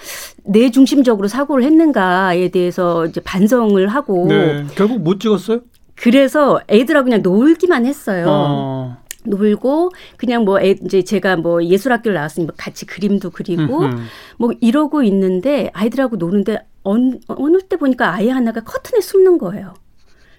내 0.46 0.72
중심적으로 0.72 1.28
사고를 1.28 1.66
했는가에 1.66 2.48
대해서 2.52 3.06
이제 3.06 3.20
반성을 3.20 3.86
하고 3.90 4.28
네. 4.30 4.64
결국 4.76 5.02
못 5.02 5.20
찍었어요? 5.20 5.60
그래서 5.96 6.62
애들하고 6.70 7.04
그냥 7.04 7.22
놀기만 7.22 7.86
했어요. 7.86 8.26
어. 8.30 9.05
놀고 9.26 9.92
그냥 10.18 10.46
뭐 10.46 10.60
애, 10.60 10.76
이제 10.84 11.04
제가 11.04 11.38
뭐 11.38 11.64
예술학교를 11.64 12.16
나왔으니 12.16 12.46
뭐 12.46 12.56
같이 12.58 12.86
그림도 12.86 13.32
그리고 13.32 13.82
음흠. 13.82 14.02
뭐 14.38 14.52
이러고 14.62 15.04
있는데 15.04 15.70
아이들하고 15.74 16.16
노는데 16.18 16.60
어느, 16.84 17.16
어느 17.28 17.58
때 17.60 17.78
보니까 17.78 18.14
아이 18.14 18.30
하나가 18.30 18.62
커튼에 18.62 19.02
숨는 19.02 19.38
거예요. 19.38 19.74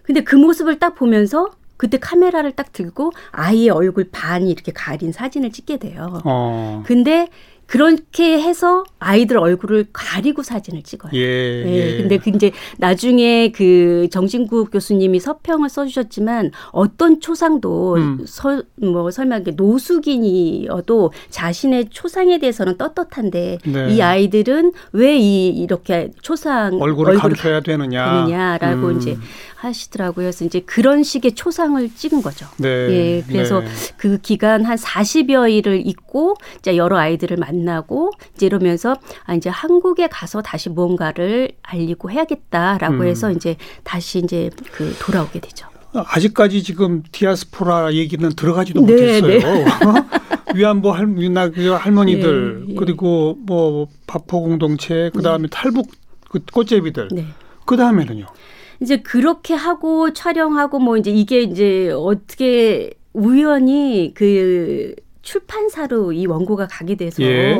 근데 0.02 0.23
그 0.23 0.37
모습을 0.37 0.78
딱 0.78 0.95
보면서 0.95 1.49
그때 1.76 1.99
카메라를 1.99 2.52
딱 2.52 2.73
들고 2.73 3.12
아이의 3.33 3.71
얼굴 3.71 4.09
반이 4.11 4.50
이렇게 4.50 4.73
가린 4.73 5.12
사진을 5.12 5.52
찍게 5.52 5.78
돼요. 5.78 6.21
어. 6.25 6.83
근데 6.87 7.28
그렇게 7.67 8.41
해서 8.41 8.85
아이들 8.99 9.39
얼굴을 9.39 9.87
가리고 9.93 10.43
사진을 10.43 10.83
찍어요. 10.83 11.13
예, 11.15 11.19
예. 11.21 11.67
예. 11.67 11.97
근데 11.99 12.19
그 12.19 12.31
이제 12.31 12.53
나중에 12.79 13.51
그 13.51 14.09
정진국 14.11 14.71
교수님이 14.71 15.21
서평을 15.21 15.69
써주셨지만 15.69 16.53
어떤 16.71 17.21
초상도 17.21 17.95
음. 17.97 18.25
서, 18.27 18.63
뭐 18.77 19.11
설마 19.11 19.41
노숙인이어도 19.57 21.13
자신의 21.31 21.89
초상에 21.91 22.39
대해서는 22.39 22.79
떳떳한데 22.79 23.59
네. 23.65 23.95
이 23.95 24.01
아이들은 24.01 24.73
왜 24.93 25.17
이 25.17 25.49
이렇게 25.49 26.11
초상 26.23 26.75
얼굴을, 26.81 27.15
얼굴을 27.15 27.17
감춰야 27.19 27.61
되느냐. 27.61 28.27
되느냐라고 28.27 28.89
음. 28.89 28.97
이제 28.99 29.17
하시더라고요. 29.57 30.27
그래서 30.27 30.45
이제 30.45 30.61
그런 30.61 31.03
식의 31.03 31.33
초상을 31.33 31.89
찍은 31.95 32.23
거죠. 32.23 32.47
네. 32.59 32.69
예. 32.69 33.25
그래서 33.27 33.61
네. 33.61 33.67
그 33.97 34.19
기간 34.19 34.65
한 34.65 34.77
40여 34.77 35.51
일을 35.51 35.87
있고 35.87 36.35
이제 36.59 36.77
여러 36.77 36.99
아이들을 36.99 37.37
만 37.39 37.56
나고 37.65 38.13
이제 38.35 38.47
이러면서 38.47 38.97
아 39.25 39.35
이제 39.35 39.51
한국에 39.51 40.09
가서 40.09 40.43
다시 40.43 40.69
무언가를 40.69 41.53
알리고 41.63 42.11
해야겠다라고 42.11 42.95
음. 42.95 43.07
해서 43.07 43.31
이제 43.31 43.57
다시 43.85 44.19
이제 44.19 44.51
그 44.73 44.95
돌아오게 45.01 45.41
되죠. 45.41 45.69
아직까지 45.93 46.63
지금 46.63 47.03
디아스포라 47.11 47.95
얘기는 47.95 48.29
들어가지도 48.31 48.85
네, 48.85 48.93
못했어요. 48.93 49.39
네. 49.41 49.65
위안부 50.55 50.91
할, 50.91 51.07
그 51.53 51.69
할머니들 51.71 52.65
네, 52.67 52.73
예. 52.73 52.75
그리고 52.77 53.37
뭐 53.41 53.89
바포 54.07 54.43
공동체 54.43 55.11
그다음에 55.15 55.43
네. 55.43 55.49
탈북 55.51 55.91
그 56.29 56.41
꽃제비들 56.53 57.09
네. 57.13 57.27
그다음에는요. 57.65 58.27
이제 58.81 58.99
그렇게 58.99 59.55
하고 59.55 60.13
촬영하고 60.13 60.79
뭐 60.79 60.97
이제 60.97 61.11
이게 61.11 61.43
이제 61.43 61.91
어떻게 61.91 62.93
우연히 63.13 64.13
그 64.15 64.95
출판사로 65.26 66.12
이 66.12 66.26
원고가 66.26 66.68
가게 66.71 66.95
돼서 66.95 67.23
예. 67.23 67.59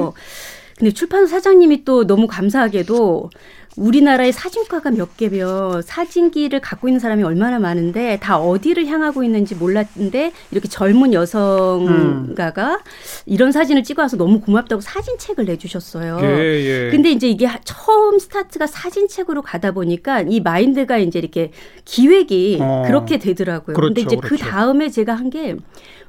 근데 0.78 0.92
출판사 0.92 1.37
사장님이 1.37 1.85
또 1.85 2.06
너무 2.06 2.26
감사하게도 2.26 3.30
우리나라의 3.76 4.32
사진과가 4.32 4.90
몇 4.92 5.18
개며 5.18 5.82
사진기를 5.82 6.61
갖고 6.61 6.88
있는 6.88 6.99
사람이 6.99 7.23
얼마나 7.23 7.58
많은데 7.58 8.18
다 8.23 8.38
어디를 8.38 8.87
향하고 8.87 9.23
있는지 9.23 9.54
몰랐는데 9.54 10.32
이렇게 10.50 10.66
젊은 10.68 11.12
여성가가 11.12 12.73
음. 12.73 12.78
이런 13.26 13.52
사진을 13.52 13.85
찍어와서 13.85 14.16
너무 14.16 14.40
고맙다고 14.40 14.80
사진책을 14.80 15.44
내주셨어요. 15.44 16.18
예, 16.23 16.87
예. 16.87 16.90
근데 16.90 17.11
이제 17.11 17.28
이게 17.28 17.49
처음 17.64 18.18
스타트가 18.18 18.66
사진책으로 18.66 19.42
가다 19.42 19.73
보니까 19.73 20.23
이 20.23 20.40
마인드가 20.40 20.96
이제 20.96 21.18
이렇게 21.18 21.52
기획이 21.85 22.58
어. 22.62 22.85
그렇게 22.87 23.18
되더라고요. 23.18 23.75
그렇죠, 23.76 23.88
근데 23.94 24.00
이제 24.02 24.16
그 24.16 24.28
그렇죠. 24.28 24.44
그 24.44 24.50
다음에 24.50 24.88
제가 24.88 25.14
한 25.14 25.26
게 25.26 25.56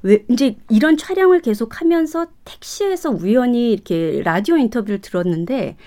왜 0.03 0.25
이제 0.29 0.55
이런 0.69 0.97
촬영을 0.97 1.41
계속 1.41 1.81
하면서 1.81 2.27
택시에서 2.45 3.09
우연히 3.09 3.71
이렇게 3.71 4.21
라디오 4.23 4.57
인터뷰를 4.57 5.01
들었는데 5.01 5.77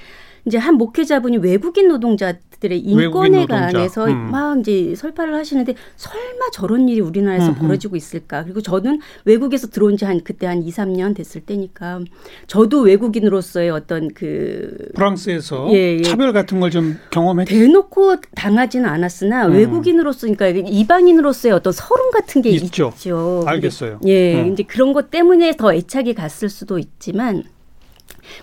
이제 0.47 0.59
한 0.59 0.75
목회자분이 0.76 1.37
외국인 1.38 1.88
노동자들의 1.88 2.78
인권에 2.80 3.47
관해서 3.47 4.06
음. 4.06 4.30
막 4.30 4.59
이제 4.61 4.94
설파를 4.94 5.35
하시는데 5.35 5.75
설마 5.97 6.50
저런 6.52 6.88
일이 6.88 7.00
우리나라에서 7.00 7.49
음, 7.49 7.50
음. 7.52 7.59
벌어지고 7.61 7.97
있을까? 7.97 8.44
그리고 8.44 8.61
저는 8.61 9.00
외국에서 9.25 9.66
들어온 9.68 9.97
지 9.97 10.04
한 10.04 10.20
그때 10.25 10.47
한 10.47 10.62
2, 10.62 10.70
3년 10.70 11.14
됐을 11.14 11.42
때니까 11.42 12.00
저도 12.47 12.80
외국인으로서의 12.80 13.70
어떤 13.70 14.09
그 14.14 14.76
프랑스에서 14.94 15.68
예, 15.73 15.99
예. 15.99 16.02
차별 16.02 16.32
같은 16.32 16.59
걸 16.59 16.70
좀 16.70 16.97
경험했 17.11 17.49
대놓고 17.49 18.16
당하지는 18.37 18.88
않았으나 18.88 19.47
음. 19.47 19.52
외국인으로서 19.54 20.28
그러니까 20.32 20.49
이방인으로서의 20.70 21.52
어떤 21.52 21.73
서름 21.73 22.11
같은 22.12 22.42
게 22.42 22.50
있죠. 22.50 22.92
있죠. 22.94 23.44
알겠어요. 23.47 24.00
예. 24.06 24.40
음. 24.42 24.52
이제 24.52 24.62
그런 24.62 24.92
것 24.92 25.11
때문에 25.11 25.56
더 25.56 25.75
애착이 25.75 26.14
갔을 26.14 26.49
수도 26.49 26.78
있지만 26.78 27.42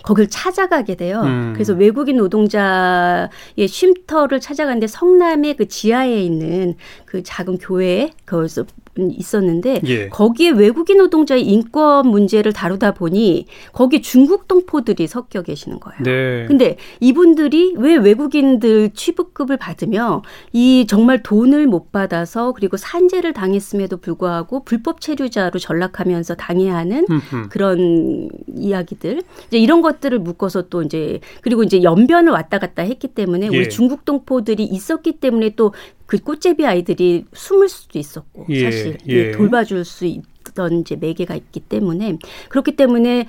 거길 0.02 0.28
찾아가게 0.28 0.96
돼요. 0.96 1.22
음. 1.24 1.52
그래서 1.54 1.72
외국인 1.74 2.16
노동자의 2.16 3.28
쉼터를 3.66 4.40
찾아갔는데 4.40 4.86
성남의 4.86 5.56
그 5.56 5.68
지하에 5.68 6.22
있는 6.22 6.74
그 7.04 7.22
작은 7.22 7.58
교회에 7.58 8.12
거기서 8.26 8.64
있었는데 8.98 9.80
예. 9.86 10.08
거기에 10.08 10.50
외국인 10.50 10.98
노동자의 10.98 11.46
인권 11.46 12.08
문제를 12.08 12.52
다루다 12.52 12.92
보니 12.94 13.46
거기 13.72 14.02
중국 14.02 14.48
동포들이 14.48 15.06
섞여 15.06 15.42
계시는 15.42 15.80
거예요. 15.80 16.02
네. 16.02 16.46
근데 16.46 16.76
이분들이 17.00 17.74
왜 17.76 17.96
외국인들 17.96 18.90
취급급을 18.94 19.56
받으며 19.56 20.22
이 20.52 20.86
정말 20.88 21.22
돈을 21.22 21.66
못 21.66 21.92
받아서 21.92 22.52
그리고 22.52 22.76
산재를 22.76 23.32
당했음에도 23.32 23.98
불구하고 23.98 24.64
불법 24.64 25.00
체류자로 25.00 25.58
전락하면서 25.58 26.34
당해야 26.34 26.76
하는 26.76 27.06
음흠. 27.08 27.48
그런 27.50 28.28
이야기들 28.56 29.22
이제 29.48 29.58
이런 29.58 29.77
것들을 29.80 30.18
묶어서 30.18 30.68
또 30.68 30.82
이제 30.82 31.20
그리고 31.42 31.62
이제 31.62 31.82
연변을 31.82 32.32
왔다 32.32 32.58
갔다 32.58 32.82
했기 32.82 33.08
때문에 33.08 33.46
예. 33.52 33.56
우리 33.56 33.68
중국 33.68 34.04
동포들이 34.04 34.64
있었기 34.64 35.20
때문에 35.20 35.50
또 35.50 35.72
그 36.08 36.16
꽃제비 36.16 36.64
아이들이 36.64 37.26
숨을 37.34 37.68
수도 37.68 37.98
있었고 37.98 38.46
예, 38.48 38.64
사실 38.64 38.96
예. 39.08 39.30
돌봐줄 39.30 39.84
수 39.84 40.06
있, 40.06 40.22
있던 40.48 40.80
이제 40.80 40.96
매개가 40.96 41.34
있기 41.34 41.60
때문에 41.60 42.18
그렇기 42.48 42.76
때문에 42.76 43.26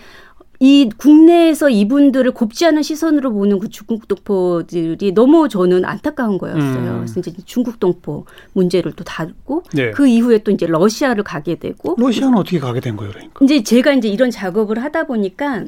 이 0.62 0.90
국내에서 0.98 1.70
이분들을 1.70 2.32
곱지 2.32 2.66
않은 2.66 2.82
시선으로 2.82 3.34
보는 3.34 3.60
그 3.60 3.68
중국 3.68 4.08
동포들이 4.08 5.14
너무 5.14 5.50
저는 5.50 5.84
안타까운 5.84 6.38
거였어요. 6.38 6.92
음. 6.92 6.98
그래서 7.00 7.20
이제 7.20 7.34
중국 7.46 7.82
동포 7.82 8.26
문제를 8.54 8.94
또 8.94 9.04
다루고 9.04 9.64
네. 9.74 9.92
그 9.92 10.08
이후에 10.08 10.40
또 10.40 10.52
이제 10.52 10.66
러시아를 10.66 11.24
가게 11.24 11.56
되고 11.56 11.96
러시아는 11.98 12.38
어떻게 12.38 12.60
가게 12.60 12.80
된 12.80 12.96
거예요, 12.96 13.12
그러니까? 13.12 13.44
이제 13.44 13.62
제가 13.62 13.94
이제 13.94 14.08
이런 14.08 14.32
작업을 14.32 14.82
하다 14.82 15.06
보니까 15.06 15.66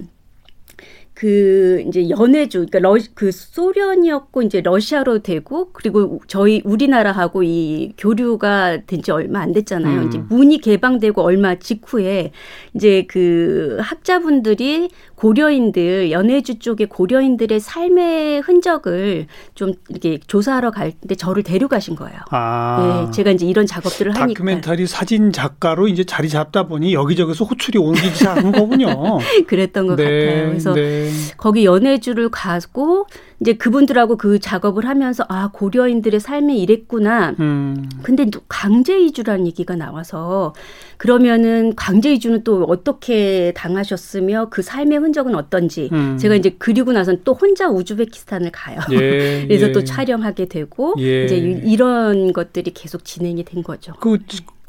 그 1.14 1.84
이제 1.88 2.10
연해주 2.10 2.66
그러니까 2.72 2.80
러, 2.80 2.98
그 3.14 3.32
소련이었고 3.32 4.42
이제 4.42 4.62
러시아로 4.62 5.20
되고 5.20 5.70
그리고 5.72 6.20
저희 6.28 6.62
우리나라하고 6.66 7.44
이 7.44 7.94
교류가 7.98 8.86
된 8.88 9.02
지 9.02 9.12
얼마 9.12 9.40
안 9.40 9.52
됐잖아요. 9.52 10.02
음. 10.02 10.08
이제 10.08 10.20
문이 10.30 10.62
개방되고 10.62 11.22
얼마 11.24 11.56
직후에 11.56 12.32
이제 12.76 13.06
그 13.08 13.78
학자분들이 13.82 14.90
고려인들 15.16 16.12
연해주 16.12 16.60
쪽의 16.60 16.88
고려인들의 16.88 17.60
삶의 17.60 18.42
흔적을 18.42 19.26
좀 19.56 19.74
이렇게 19.90 20.20
조사하러 20.28 20.72
갈 20.72 20.92
때 21.08 21.16
저를 21.16 21.42
데려가신 21.44 21.96
거예요. 21.96 22.18
아. 22.30 23.06
네, 23.08 23.12
제가 23.12 23.32
이제 23.32 23.46
이런 23.48 23.66
작업들을 23.66 24.12
하니까 24.14 24.28
다큐멘터리 24.38 24.86
사진 24.86 25.32
작가로 25.32 25.88
이제 25.88 26.04
자리 26.04 26.30
잡다 26.30 26.68
보니 26.68 26.94
여기저기서 26.94 27.46
호출이 27.46 27.80
옮기기 27.80 28.10
시작한 28.16 28.52
거군요. 28.52 29.18
그랬던 29.48 29.88
것 29.88 29.96
네, 29.96 30.04
같아요. 30.04 30.48
그래서 30.50 30.74
네. 30.74 31.01
거기 31.38 31.66
연해주를 31.66 32.30
가고 32.30 33.08
이제 33.42 33.54
그분들하고 33.54 34.18
그 34.18 34.40
작업을 34.40 34.88
하면서 34.88 35.26
아 35.28 35.50
고려인들의 35.52 36.20
삶이 36.20 36.62
이랬구나. 36.62 37.36
음. 37.40 37.90
근데 38.04 38.26
또 38.26 38.42
강제 38.48 39.00
이주라는 39.00 39.48
얘기가 39.48 39.76
나와서 39.76 40.54
그러면은 40.98 41.76
강제 41.76 42.14
이주는 42.14 42.44
또 42.44 42.64
어떻게 42.66 43.52
당하셨으며 43.56 44.50
그 44.52 44.62
삶의 44.62 45.00
흔적은 45.00 45.34
어떤지 45.34 45.90
음. 45.92 46.18
제가 46.20 46.36
이제 46.36 46.56
그리고 46.60 46.94
나선 46.94 47.22
또 47.24 47.34
혼자 47.34 47.68
우즈베키스탄을 47.68 48.52
가요. 48.52 48.80
예, 48.92 49.46
그래서 49.50 49.70
예. 49.70 49.72
또 49.72 49.84
촬영하게 49.84 50.46
되고 50.46 50.94
예. 51.00 51.26
이제 51.26 51.38
이런 51.38 52.34
것들이 52.34 52.72
계속 52.76 53.04
진행이 53.04 53.44
된 53.44 53.64
거죠. 53.64 53.94
그 54.00 54.20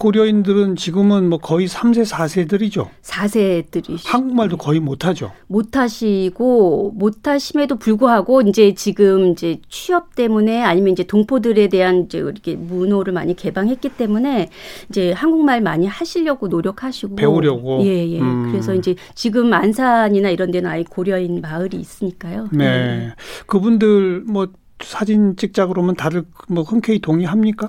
고려인들은 0.03 0.75
지금은 0.75 1.29
뭐 1.29 1.39
거의 1.39 1.69
3세, 1.69 2.05
4세들이죠. 2.05 2.89
4세들이. 3.03 3.99
한국말도 4.05 4.57
거의 4.57 4.81
못 4.81 5.05
하죠. 5.05 5.31
못 5.47 5.77
하시고, 5.77 6.93
못 6.97 7.29
하심에도 7.29 7.77
불구하고, 7.77 8.43
이제 8.43 8.62
지금 8.71 9.33
이제 9.33 9.61
취업 9.69 10.15
때문에 10.15 10.63
아니면 10.63 10.93
이제 10.93 11.03
동포들에 11.03 11.69
대한 11.69 12.05
이제 12.05 12.19
이렇게 12.19 12.55
문호를 12.55 13.13
많이 13.13 13.35
개방했기 13.35 13.91
때문에 13.91 14.49
이제 14.89 15.13
한국말 15.13 15.61
많이 15.61 15.87
하시려고 15.87 16.49
노력하시고. 16.49 17.17
배우려고. 17.17 17.83
예, 17.85 18.09
예. 18.09 18.21
음. 18.21 18.51
그래서 18.51 18.75
이제 18.75 18.95
지금 19.15 19.53
안산이나 19.53 20.31
이런 20.31 20.51
데는 20.51 20.71
아예 20.71 20.85
고려인 20.89 21.41
마을이 21.41 21.77
있으니까요. 21.77 22.49
네. 22.53 22.65
네. 22.65 23.15
그분들 23.47 24.23
뭐 24.27 24.49
사진 24.81 25.37
찍자 25.37 25.67
그러면 25.67 25.95
다들 25.95 26.25
뭐 26.49 26.63
흔쾌히 26.63 27.01
동의합니까? 27.01 27.69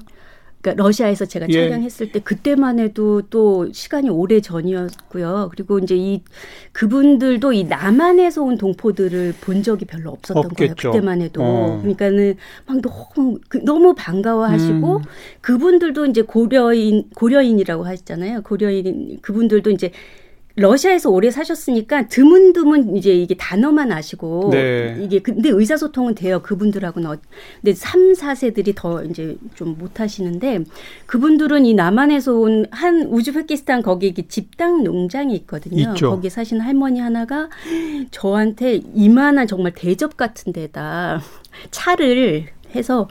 그러니까 0.64 0.82
러시아에서 0.82 1.26
제가 1.26 1.48
예. 1.50 1.54
촬영했을 1.68 2.14
때 2.14 2.22
그때만 2.22 2.80
해도 2.80 3.22
또 3.30 3.70
시간이 3.72 4.10
오래 4.10 4.40
전이었고요. 4.40 5.50
그리고 5.52 5.78
이제 5.78 5.96
이 5.98 6.24
그분들도 6.72 7.52
이 7.52 7.66
남한에서 7.66 8.42
온 8.44 8.58
동포들을 8.58 9.36
본 9.42 9.62
적이 9.62 9.86
별로 9.86 10.12
없었던 10.12 10.46
없겠죠. 10.46 10.76
거예요. 10.76 10.92
그때만 10.94 11.22
해도 11.22 11.44
어. 11.44 11.80
그러니까는 11.82 12.36
막 12.66 12.82
너무 12.82 13.40
그 13.50 13.58
너무 13.58 13.94
반가워하시고 13.94 14.98
음. 14.98 15.04
그분들도 15.42 16.06
이제 16.06 16.22
고려인 16.22 17.10
고려인이라고 17.14 17.86
하셨잖아요. 17.86 18.44
고려인 18.44 19.20
그분들도 19.22 19.70
이제 19.70 19.92
러시아에서 20.56 21.10
오래 21.10 21.32
사셨으니까 21.32 22.08
드문드문 22.10 22.96
이제 22.96 23.12
이게 23.12 23.36
단어만 23.36 23.92
아시고 23.92 24.50
네. 24.52 25.00
이게 25.02 25.18
근데 25.20 25.50
의사소통은 25.50 26.14
돼요 26.14 26.42
그분들하고는 26.44 27.10
어, 27.10 27.16
근데 27.62 27.74
3, 27.74 28.14
4세들이 28.14 28.74
더 28.76 29.04
이제 29.04 29.36
좀 29.56 29.74
못 29.74 30.00
하시는데 30.00 30.60
그분들은 31.08 31.66
이 31.66 31.74
남한에서 31.74 32.34
온 32.36 32.68
한 32.72 33.04
우즈베키스탄 33.08 33.82
거기 33.82 34.08
이게 34.08 34.28
집당 34.28 34.84
농장이 34.84 35.36
있거든요. 35.38 35.92
있죠. 35.94 36.12
거기 36.12 36.30
사시는 36.30 36.62
할머니 36.64 37.00
하나가 37.00 37.50
저한테 38.12 38.82
이만한 38.94 39.48
정말 39.48 39.74
대접 39.74 40.16
같은 40.18 40.54
데다 40.54 41.22
차를 41.72 42.46
해서 42.76 43.08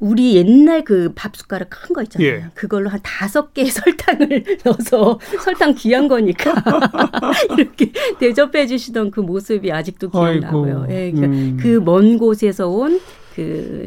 우리 0.00 0.36
옛날 0.36 0.84
그 0.84 1.12
밥 1.14 1.34
숟가락 1.36 1.70
큰 1.70 1.94
거 1.94 2.02
있잖아요. 2.02 2.28
예. 2.28 2.44
그걸로 2.54 2.88
한 2.88 3.00
다섯 3.02 3.52
개 3.52 3.64
설탕을 3.70 4.44
넣어서 4.64 5.18
설탕 5.42 5.74
귀한 5.74 6.06
거니까 6.08 6.54
이렇게 7.58 7.92
대접해 8.20 8.66
주시던 8.66 9.10
그 9.10 9.20
모습이 9.20 9.72
아직도 9.72 10.10
기억나고요. 10.10 10.86
예, 10.90 11.10
그러니까 11.10 11.26
음. 11.26 11.56
그먼 11.60 12.18
곳에서 12.18 12.68
온 12.68 13.00
그 13.34 13.86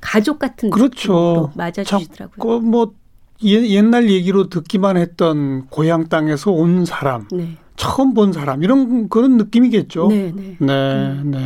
가족 0.00 0.38
같은 0.38 0.70
그렇죠. 0.70 1.52
맞아 1.54 1.84
주시더라고요. 1.84 2.60
뭐 2.60 2.92
옛날 3.44 4.08
얘기로 4.08 4.48
듣기만 4.48 4.96
했던 4.96 5.66
고향 5.68 6.08
땅에서 6.08 6.50
온 6.52 6.86
사람, 6.86 7.28
네. 7.32 7.56
처음 7.76 8.14
본 8.14 8.32
사람 8.32 8.62
이런 8.62 9.10
그런 9.10 9.36
느낌이겠죠. 9.36 10.08
네, 10.08 10.32
네, 10.34 10.56
네. 10.58 10.72
음. 10.72 11.30
네. 11.32 11.38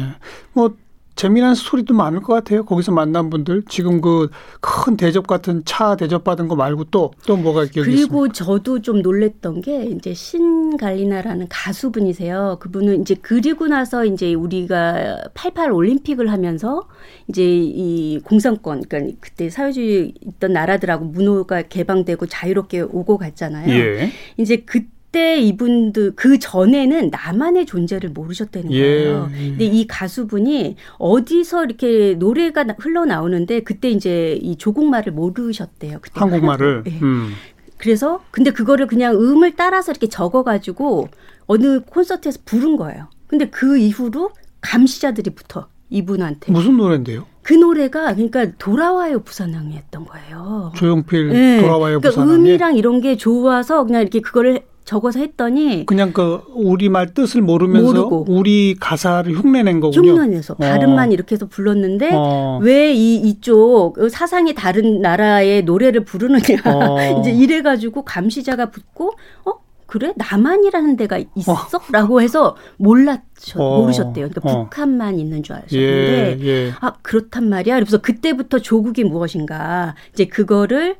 뭐 0.52 0.76
재미난 1.16 1.54
스토리도 1.54 1.94
많을 1.94 2.20
것 2.20 2.34
같아요. 2.34 2.64
거기서 2.64 2.92
만난 2.92 3.30
분들 3.30 3.64
지금 3.68 4.00
그 4.00 4.28
큰 4.60 4.96
대접 4.96 5.26
같은 5.26 5.62
차 5.64 5.96
대접 5.96 6.24
받은 6.24 6.48
거 6.48 6.56
말고 6.56 6.84
또또 6.84 7.12
또 7.26 7.36
뭐가 7.36 7.64
있겠 7.64 7.84
그리고 7.84 8.28
저도 8.28 8.80
좀 8.80 9.02
놀랬던 9.02 9.60
게 9.60 9.84
이제 9.84 10.14
신갈리나라는 10.14 11.46
가수분이세요. 11.48 12.58
그분은 12.60 13.00
이제 13.00 13.14
그리고 13.20 13.66
나서 13.66 14.04
이제 14.04 14.34
우리가 14.34 15.28
88 15.34 15.72
올림픽을 15.72 16.30
하면서 16.30 16.88
이제 17.28 17.42
이 17.44 18.20
공산권 18.24 18.84
그러니까 18.88 19.18
그때 19.20 19.50
사회주의 19.50 20.14
있던 20.20 20.52
나라들하고 20.52 21.04
문호가 21.06 21.62
개방되고 21.62 22.26
자유롭게 22.26 22.82
오고 22.82 23.18
갔잖아요. 23.18 23.72
예. 23.72 24.10
이제 24.36 24.56
그 24.66 24.80
그때 25.16 25.38
이분들 25.40 26.12
그 26.14 26.38
전에는 26.38 27.08
나만의 27.08 27.64
존재를 27.64 28.10
모르셨다는 28.10 28.70
예. 28.70 28.80
거예요. 28.82 29.30
예. 29.32 29.48
근데 29.48 29.64
이 29.64 29.86
가수분이 29.86 30.76
어디서 30.98 31.64
이렇게 31.64 32.14
노래가 32.18 32.66
흘러나오는데 32.78 33.60
그때 33.60 33.88
이제 33.88 34.38
이 34.42 34.56
조국말을 34.56 35.14
모르셨대요. 35.14 36.00
그때 36.02 36.20
한국말을. 36.20 36.82
네. 36.84 36.98
음. 37.00 37.32
그래서 37.78 38.22
근데 38.30 38.50
그거를 38.50 38.86
그냥 38.86 39.14
음을 39.14 39.56
따라서 39.56 39.90
이렇게 39.90 40.06
적어 40.06 40.42
가지고 40.42 41.08
어느 41.46 41.80
콘서트에서 41.80 42.40
부른 42.44 42.76
거예요. 42.76 43.08
근데 43.26 43.48
그 43.48 43.78
이후로 43.78 44.32
감시자들이 44.60 45.30
붙어 45.30 45.68
이분한테. 45.88 46.52
무슨 46.52 46.76
노래인데요? 46.76 47.24
그 47.40 47.54
노래가 47.54 48.12
그러니까 48.14 48.50
돌아와요 48.58 49.20
부산항이었던 49.20 50.04
거예요. 50.04 50.72
조용필 50.76 51.28
네. 51.28 51.60
돌아와요 51.62 52.00
그러니까 52.00 52.10
부산항. 52.10 52.34
음이랑 52.34 52.76
이런 52.76 53.00
게 53.00 53.16
좋아서 53.16 53.84
그냥 53.84 54.02
이렇게 54.02 54.20
그거를 54.20 54.60
적어서 54.86 55.18
했더니 55.18 55.84
그냥 55.84 56.12
그 56.12 56.40
우리말 56.54 57.12
뜻을 57.12 57.42
모르면서 57.42 57.92
모르고. 57.92 58.26
우리 58.28 58.76
가사를 58.78 59.30
흉내낸 59.34 59.80
거군요. 59.80 60.12
흉내내서 60.12 60.54
어. 60.54 60.56
발음만 60.58 61.10
이렇게 61.10 61.34
해서 61.34 61.46
불렀는데 61.46 62.10
어. 62.14 62.60
왜이 62.62 63.16
이쪽 63.16 63.96
사상이 64.08 64.54
다른 64.54 65.02
나라의 65.02 65.64
노래를 65.64 66.04
부르느냐 66.04 66.62
어. 66.66 66.96
이제 67.20 67.32
이래 67.32 67.62
가지고 67.62 68.02
감시자가 68.04 68.70
붙고 68.70 69.12
어 69.44 69.54
그래 69.86 70.12
나만이라는 70.16 70.96
데가 70.96 71.18
있어?라고 71.34 72.16
어. 72.18 72.20
해서 72.20 72.56
몰랐죠 72.76 73.60
어. 73.60 73.80
모르셨대요. 73.80 74.28
그러니까 74.28 74.40
어. 74.52 74.62
북한만 74.64 75.18
있는 75.18 75.42
줄 75.42 75.56
아셨는데 75.56 76.38
예, 76.40 76.46
예. 76.46 76.72
아 76.80 76.92
그렇단 77.02 77.48
말이야. 77.48 77.74
그래서 77.74 77.98
그때부터 77.98 78.60
조국이 78.60 79.02
무엇인가 79.02 79.96
이제 80.12 80.26
그거를 80.26 80.94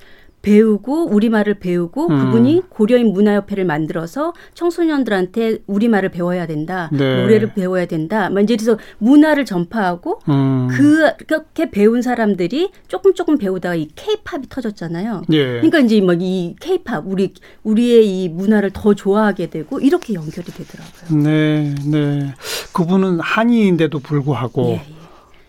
배우고 0.47 1.09
우리말을 1.09 1.55
배우고 1.55 2.09
음. 2.09 2.19
그분이 2.19 2.63
고려인 2.69 3.13
문화협회를 3.13 3.65
만들어서 3.65 4.33
청소년들한테 4.55 5.59
우리말을 5.67 6.11
배워야 6.11 6.47
된다. 6.47 6.89
네. 6.93 7.23
노래를 7.23 7.53
배워야 7.55 7.87
된다. 7.87 8.31
뭐 8.31 8.41
이제 8.41 8.57
그래서 8.57 8.79
문화를 8.99 9.45
전파하고 9.45 10.21
음. 10.29 10.69
그렇게 10.71 11.71
배운 11.71 12.03
사람들이 12.03 12.71
조금 12.89 13.15
조금 13.15 13.39
배우다가 13.39 13.75
이 13.75 13.89
케이팝이 13.95 14.45
터졌잖아요. 14.49 15.23
예. 15.33 15.45
그러니까 15.45 15.79
이제 15.81 16.01
막 16.01 16.17
이 16.21 16.57
케이팝 16.61 17.05
우리 17.07 17.35
우리의 17.63 18.07
이 18.07 18.29
문화를 18.29 18.71
더 18.73 18.95
좋아하게 18.95 19.51
되고 19.51 19.81
이렇게 19.81 20.15
연결이 20.15 20.47
되더라고요. 20.47 21.23
네, 21.23 21.75
네. 21.85 22.35
그분은 22.73 23.21
한인인데도 23.21 23.99
불구하고 23.99 24.69
예, 24.69 24.73
예. 24.75 24.96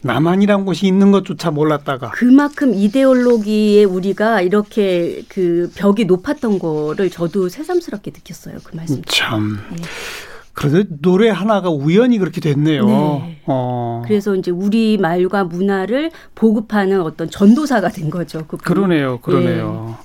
남한이란 0.07 0.65
곳이 0.65 0.87
있는 0.87 1.11
것조차 1.11 1.51
몰랐다가 1.51 2.11
그만큼 2.11 2.73
이데올로기에 2.73 3.83
우리가 3.83 4.41
이렇게 4.41 5.21
그 5.27 5.71
벽이 5.75 6.05
높았던 6.05 6.57
거를 6.59 7.09
저도 7.09 7.49
새삼스럽게 7.49 8.11
느꼈어요. 8.11 8.57
그 8.63 8.75
말씀. 8.75 9.01
참. 9.05 9.59
네. 9.71 9.77
그래도 10.53 10.89
노래 11.01 11.29
하나가 11.29 11.69
우연히 11.69 12.17
그렇게 12.17 12.41
됐네요. 12.41 12.87
네. 12.87 13.41
어. 13.45 14.01
그래서 14.07 14.35
이제 14.35 14.49
우리 14.49 14.97
말과 14.97 15.43
문화를 15.43 16.09
보급하는 16.33 17.01
어떤 17.01 17.29
전도사가 17.29 17.89
된 17.89 18.09
거죠. 18.09 18.39
그분이. 18.47 18.63
그러네요, 18.63 19.19
그러네요. 19.19 19.97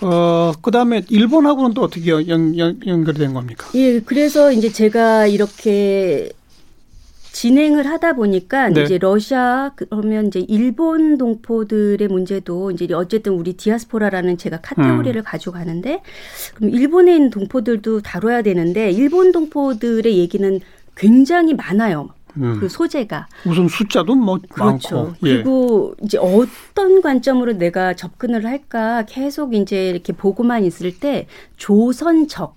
네. 0.00 0.06
어, 0.06 0.52
그 0.60 0.70
다음에 0.70 1.02
일본하고는 1.08 1.74
또 1.74 1.82
어떻게 1.82 2.10
연, 2.10 2.56
연, 2.58 2.78
연결된 2.86 3.32
겁니까? 3.34 3.66
예, 3.74 4.00
그래서 4.00 4.52
이제 4.52 4.70
제가 4.70 5.26
이렇게 5.26 6.30
진행을 7.34 7.88
하다 7.88 8.12
보니까 8.14 8.68
네. 8.68 8.84
이제 8.84 8.96
러시아 8.96 9.72
그러면 9.74 10.28
이제 10.28 10.38
일본 10.38 11.18
동포들의 11.18 12.06
문제도 12.06 12.70
이제 12.70 12.86
어쨌든 12.94 13.32
우리 13.32 13.54
디아스포라라는 13.54 14.38
제가 14.38 14.60
카테고리를 14.60 15.20
음. 15.20 15.24
가지고 15.24 15.52
가는데 15.52 16.00
그럼 16.54 16.70
일본에 16.70 17.16
있는 17.16 17.30
동포들도 17.30 18.02
다뤄야 18.02 18.42
되는데 18.42 18.92
일본 18.92 19.32
동포들의 19.32 20.16
얘기는 20.16 20.60
굉장히 20.94 21.54
많아요. 21.54 22.10
음. 22.36 22.58
그 22.60 22.68
소재가 22.68 23.26
우선 23.46 23.66
숫자도 23.66 24.14
뭐 24.14 24.38
그렇죠. 24.48 24.96
많고 24.96 25.14
예. 25.24 25.34
그리고 25.34 25.94
이제 26.02 26.18
어떤 26.18 27.02
관점으로 27.02 27.54
내가 27.54 27.94
접근을 27.94 28.46
할까 28.46 29.04
계속 29.08 29.54
이제 29.54 29.88
이렇게 29.88 30.12
보고만 30.12 30.64
있을 30.64 30.98
때 31.00 31.26
조선적 31.56 32.54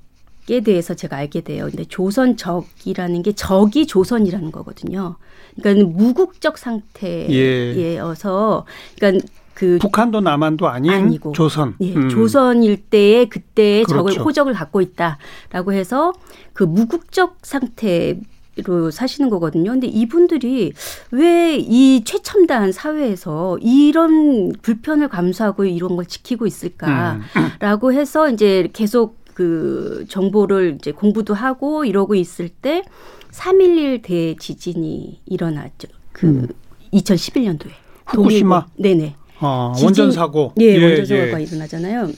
에 0.50 0.62
대해서 0.62 0.94
제가 0.94 1.18
알게 1.18 1.42
돼요. 1.42 1.66
근데 1.70 1.84
조선적이라는 1.84 3.22
게 3.22 3.34
적이 3.34 3.86
조선이라는 3.86 4.54
거거든요. 4.54 5.18
그러니까 5.60 5.86
무국적 5.90 6.58
상태여서 6.58 8.66
그러니까 8.98 9.28
그 9.54 9.80
북한도 9.82 10.22
남한도 10.22 10.68
아닌 10.68 10.92
아니고, 10.92 11.32
조선. 11.34 11.76
예, 11.82 11.94
음. 11.96 12.10
조선 12.10 12.62
일대에 12.64 13.26
그때의 13.26 13.84
그렇죠. 13.86 14.10
적을 14.12 14.26
호적을 14.26 14.54
갖고 14.54 14.82
있다라고 14.82 15.74
해서 15.74 16.14
그 16.54 16.64
무국적 16.64 17.38
상태 17.42 18.20
로 18.66 18.90
사시는 18.90 19.30
거거든요. 19.30 19.70
근데 19.72 19.86
이분들이 19.86 20.74
왜 21.12 21.60
이 21.60 22.02
최첨단 22.04 22.72
사회에서 22.72 23.60
이런 23.62 24.52
불편을 24.64 25.10
감수하고 25.10 25.66
이런 25.66 25.96
걸 25.96 26.08
지키고 26.08 26.48
있을까라고 26.48 27.94
해서 27.94 28.32
이제 28.32 28.68
계속 28.74 29.17
그 29.38 30.04
정보를 30.10 30.78
이제 30.80 30.92
공부도 30.92 31.36
하고 31.36 31.86
이러고 31.86 32.16
있을 32.16 32.50
때 32.50 32.82
3.11 33.30 34.02
대지진이 34.02 35.22
일어났죠. 35.28 35.90
그 36.12 36.26
음. 36.26 36.48
2011년도에. 36.92 37.70
후쿠시마. 38.08 38.66
네네. 38.78 39.16
아, 39.38 39.76
원전 39.80 40.12
사고. 40.12 40.54
예, 40.60 40.66
예 40.66 40.84
원전 40.84 41.06
사고가 41.06 41.40
예. 41.40 41.44
일어나잖아요. 41.44 42.10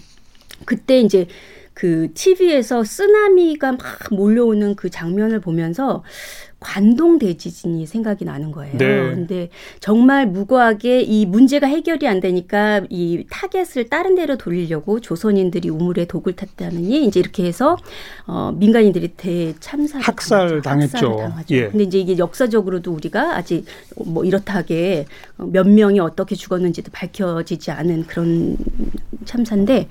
그때 0.63 1.01
이제 1.01 1.27
그 1.73 2.07
TV에서 2.13 2.85
쓰나미가 2.85 3.73
막 3.73 3.79
몰려오는 4.11 4.75
그 4.75 4.89
장면을 4.89 5.41
보면서 5.41 6.05
관동 6.59 7.19
대지진이 7.19 7.85
생각이 7.85 8.25
나는 8.25 8.51
거예요. 8.51 8.77
네. 8.77 8.85
근데 8.85 9.49
정말 9.79 10.27
무고하게 10.27 11.01
이 11.01 11.25
문제가 11.25 11.67
해결이 11.67 12.07
안 12.07 12.19
되니까 12.19 12.81
이 12.89 13.25
타겟을 13.29 13.89
다른 13.89 14.15
데로 14.15 14.37
돌리려고 14.37 14.99
조선인들이 14.99 15.69
우물에 15.69 16.05
독을 16.05 16.35
탔다느니 16.35 17.05
이제 17.05 17.19
이렇게 17.19 17.45
해서 17.45 17.77
어 18.27 18.51
민간인들이 18.55 19.13
대참사 19.15 19.99
학살 19.99 20.61
당했죠. 20.61 21.31
예. 21.51 21.69
근데 21.69 21.85
이제 21.85 21.99
이게 21.99 22.17
역사적으로도 22.17 22.91
우리가 22.91 23.37
아직 23.37 23.65
뭐 23.95 24.25
이렇다하게 24.25 25.05
몇 25.37 25.67
명이 25.67 26.01
어떻게 26.01 26.35
죽었는지도 26.35 26.91
밝혀지지 26.91 27.71
않은 27.71 28.05
그런 28.07 28.57
참사인데 29.23 29.87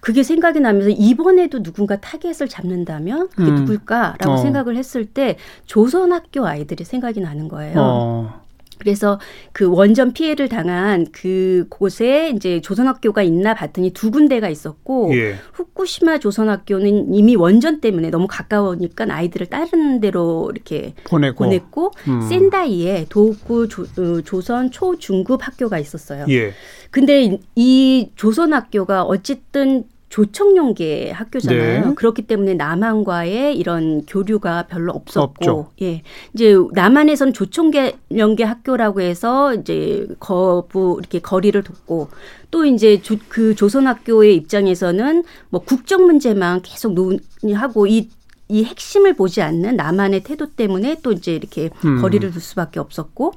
그게 0.00 0.22
생각이 0.22 0.58
나면서 0.60 0.90
이번에도 0.90 1.62
누군가 1.62 2.00
타겟을 2.00 2.48
잡는다면 2.48 3.28
그게 3.28 3.50
음. 3.50 3.56
누굴까라고 3.56 4.32
어. 4.32 4.36
생각을 4.38 4.76
했을 4.76 5.04
때 5.04 5.36
조선 5.66 6.07
초등학교 6.08 6.46
아이들이 6.46 6.84
생각이 6.84 7.20
나는 7.20 7.48
거예요. 7.48 7.74
어. 7.76 8.48
그래서 8.78 9.18
그 9.52 9.68
원전 9.68 10.12
피해를 10.12 10.48
당한 10.48 11.06
그 11.10 11.66
곳에 11.68 12.32
이제 12.34 12.60
조선학교가 12.60 13.22
있나 13.22 13.52
봤더니 13.52 13.90
두 13.90 14.12
군데가 14.12 14.48
있었고 14.48 15.10
예. 15.14 15.34
후쿠시마 15.52 16.18
조선학교는 16.20 17.12
이미 17.12 17.34
원전 17.34 17.80
때문에 17.80 18.10
너무 18.10 18.26
가까우니까 18.28 19.06
아이들을 19.08 19.48
다른 19.48 20.00
데로 20.00 20.50
이렇게 20.54 20.94
보내고, 21.04 21.44
보냈고 21.44 21.90
음. 22.06 22.20
센다이에 22.22 23.06
도호쿠 23.08 23.68
조, 23.68 23.82
어, 23.82 24.20
조선 24.24 24.70
초중급 24.70 25.44
학교가 25.46 25.78
있었어요. 25.78 26.24
예. 26.30 26.52
근데 26.90 27.40
이 27.56 28.10
조선학교가 28.14 29.02
어쨌든 29.02 29.84
조청용계 30.08 31.10
학교잖아요. 31.10 31.88
네. 31.88 31.94
그렇기 31.94 32.22
때문에 32.22 32.54
남한과의 32.54 33.56
이런 33.56 34.06
교류가 34.06 34.66
별로 34.68 34.92
없었고, 34.92 35.22
없죠. 35.22 35.70
예, 35.82 36.02
이제 36.34 36.54
남한에선 36.72 37.32
조청용계 37.32 38.44
학교라고 38.44 39.00
해서 39.00 39.54
이제 39.54 40.06
거부 40.18 40.96
이렇게 40.98 41.18
거리를 41.18 41.62
뒀고, 41.62 42.08
또 42.50 42.64
이제 42.64 43.02
조, 43.02 43.16
그 43.28 43.54
조선학교의 43.54 44.34
입장에서는 44.36 45.24
뭐 45.50 45.60
국정 45.60 46.06
문제만 46.06 46.62
계속 46.62 46.94
논의하고 46.94 47.86
이이 47.86 48.08
핵심을 48.50 49.14
보지 49.14 49.42
않는 49.42 49.76
남한의 49.76 50.22
태도 50.22 50.46
때문에 50.46 50.96
또 51.02 51.12
이제 51.12 51.34
이렇게 51.34 51.68
음. 51.84 52.00
거리를 52.00 52.30
둘 52.30 52.40
수밖에 52.40 52.80
없었고 52.80 53.34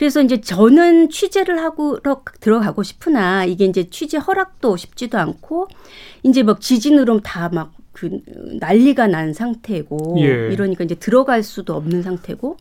그래서 0.00 0.22
이제 0.22 0.40
저는 0.40 1.10
취재를 1.10 1.58
하고 1.58 1.98
들어가고 2.40 2.82
싶으나 2.82 3.44
이게 3.44 3.66
이제 3.66 3.90
취재 3.90 4.16
허락도 4.16 4.78
쉽지도 4.78 5.18
않고 5.18 5.68
이제 6.22 6.42
막 6.42 6.62
지진으로 6.62 7.20
다막 7.20 7.74
그 7.92 8.08
난리가 8.58 9.08
난 9.08 9.34
상태고 9.34 10.16
예. 10.20 10.48
이러니까 10.54 10.84
이제 10.84 10.94
들어갈 10.94 11.42
수도 11.42 11.74
없는 11.74 12.02
상태고 12.02 12.56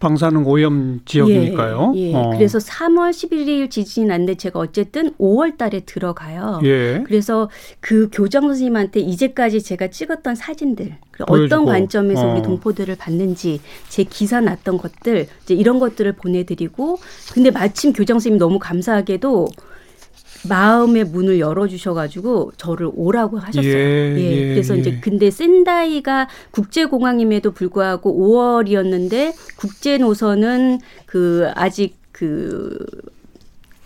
방사능 0.00 0.46
오염 0.46 1.00
지역이니까요. 1.04 1.92
예, 1.96 2.10
예. 2.10 2.14
어. 2.14 2.30
그래서 2.30 2.58
3월 2.58 3.10
11일 3.10 3.70
지진이 3.70 4.06
났는데 4.06 4.36
제가 4.36 4.60
어쨌든 4.60 5.12
5월 5.14 5.58
달에 5.58 5.80
들어가요. 5.80 6.60
예. 6.64 7.02
그래서 7.06 7.50
그 7.80 8.08
교장 8.12 8.42
선생님한테 8.42 9.00
이제까지 9.00 9.62
제가 9.62 9.88
찍었던 9.88 10.34
사진들 10.36 10.96
어떤 11.26 11.64
관점에서 11.64 12.28
어. 12.28 12.32
우리 12.32 12.42
동포들을 12.42 12.94
봤는지 12.96 13.60
제 13.88 14.04
기사 14.04 14.40
났던 14.40 14.78
것들 14.78 15.26
이제 15.42 15.54
이런 15.54 15.78
것들을 15.78 16.12
보내드리고 16.12 16.98
근데 17.32 17.50
마침 17.50 17.92
교장 17.92 18.16
선생님이 18.16 18.38
너무 18.38 18.58
감사하게도 18.58 19.48
마음의 20.48 21.04
문을 21.04 21.40
열어주셔가지고 21.40 22.52
저를 22.56 22.90
오라고 22.94 23.38
하셨어요. 23.38 23.72
예, 23.72 24.16
예, 24.16 24.32
예 24.32 24.48
그래서 24.48 24.76
이제 24.76 24.92
예. 24.92 25.00
근데 25.00 25.30
센다이가 25.30 26.28
국제공항임에도 26.52 27.52
불구하고 27.52 28.14
5월이었는데 28.64 29.34
국제 29.56 29.98
노선은 29.98 30.80
그 31.06 31.50
아직 31.54 31.96
그 32.12 32.78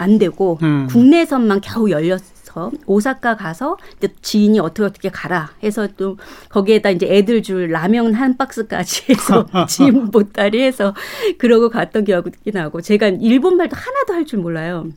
안 0.03 0.19
되고 0.19 0.59
음. 0.63 0.89
국내선만 0.91 1.61
겨우 1.61 1.91
열렸어. 1.91 2.71
오사카 2.85 3.37
가서 3.37 3.79
지인이 4.21 4.59
어떻게 4.59 4.85
어떻게 4.85 5.09
가라 5.09 5.53
해서 5.63 5.89
또 5.97 6.19
거기에다 6.51 6.91
이제 6.91 7.07
애들 7.07 7.43
줄 7.43 7.71
라면 7.71 8.13
한 8.13 8.37
박스까지 8.37 9.05
해서 9.09 9.47
짐 9.69 10.11
보따리 10.11 10.61
해서 10.61 10.95
그러고 11.39 11.71
갔던 11.71 12.05
기억이 12.05 12.31
나고 12.53 12.83
제가 12.83 13.09
일본 13.09 13.57
말도 13.57 13.75
하나도 13.75 14.13
할 14.13 14.27
줄 14.27 14.41
몰라요. 14.41 14.89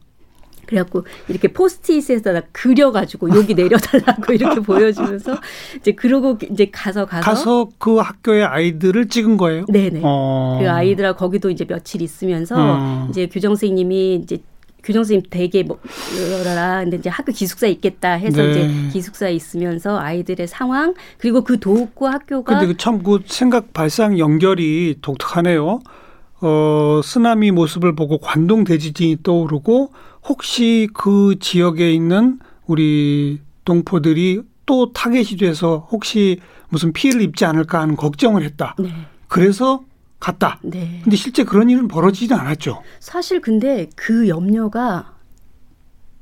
그래갖고 0.65 1.05
이렇게 1.27 1.47
포스트잇에다 1.49 2.41
그려가지고 2.51 3.35
여기 3.35 3.53
내려달라고 3.53 4.33
이렇게 4.33 4.59
보여주면서 4.61 5.37
이제 5.77 5.91
그러고 5.93 6.37
이제 6.51 6.69
가서 6.71 7.05
가서 7.05 7.21
가서 7.21 7.69
그 7.77 7.97
학교의 7.97 8.43
아이들을 8.43 9.09
찍은 9.09 9.37
거예요. 9.37 9.65
네네. 9.67 10.01
어. 10.03 10.59
그 10.61 10.69
아이들하고 10.69 11.17
거기도 11.17 11.49
이제 11.49 11.65
며칠 11.65 12.01
있으면서 12.01 12.55
어. 12.57 13.07
이제 13.09 13.27
교정 13.27 13.51
선생님이 13.51 14.15
이제 14.15 14.39
교정 14.85 15.03
선생님 15.03 15.25
되게 15.29 15.63
뭐라 15.63 16.81
근데 16.81 16.97
이제 16.97 17.09
학교 17.09 17.31
기숙사 17.31 17.67
있겠다 17.67 18.11
해서 18.13 18.41
네. 18.41 18.51
이제 18.51 18.89
기숙사에 18.93 19.33
있으면서 19.33 19.97
아이들의 19.97 20.47
상황 20.47 20.93
그리고 21.17 21.43
그 21.43 21.59
도읍구 21.59 22.07
학교가 22.07 22.59
근데 22.59 22.77
참그 22.77 23.21
생각 23.25 23.73
발상 23.73 24.19
연결이 24.19 24.95
독특하네요. 25.01 25.79
어, 26.41 27.01
쓰나미 27.03 27.51
모습을 27.51 27.95
보고 27.95 28.19
관동 28.19 28.63
대지진이 28.63 29.23
떠오르고 29.23 29.91
혹시 30.27 30.89
그 30.93 31.35
지역에 31.39 31.91
있는 31.91 32.39
우리 32.65 33.39
동포들이 33.63 34.41
또 34.65 34.91
타겟이 34.91 35.37
돼서 35.37 35.87
혹시 35.91 36.39
무슨 36.69 36.91
피해를 36.93 37.21
입지 37.21 37.45
않을까 37.45 37.79
하는 37.79 37.95
걱정을 37.95 38.43
했다. 38.43 38.75
네. 38.79 38.89
그래서 39.27 39.83
갔다. 40.19 40.59
네. 40.63 41.01
근데 41.03 41.15
실제 41.15 41.43
그런 41.43 41.69
일은 41.69 41.87
벌어지지 41.87 42.33
않았죠. 42.33 42.81
사실 42.99 43.41
근데 43.41 43.89
그 43.95 44.27
염려가 44.27 45.14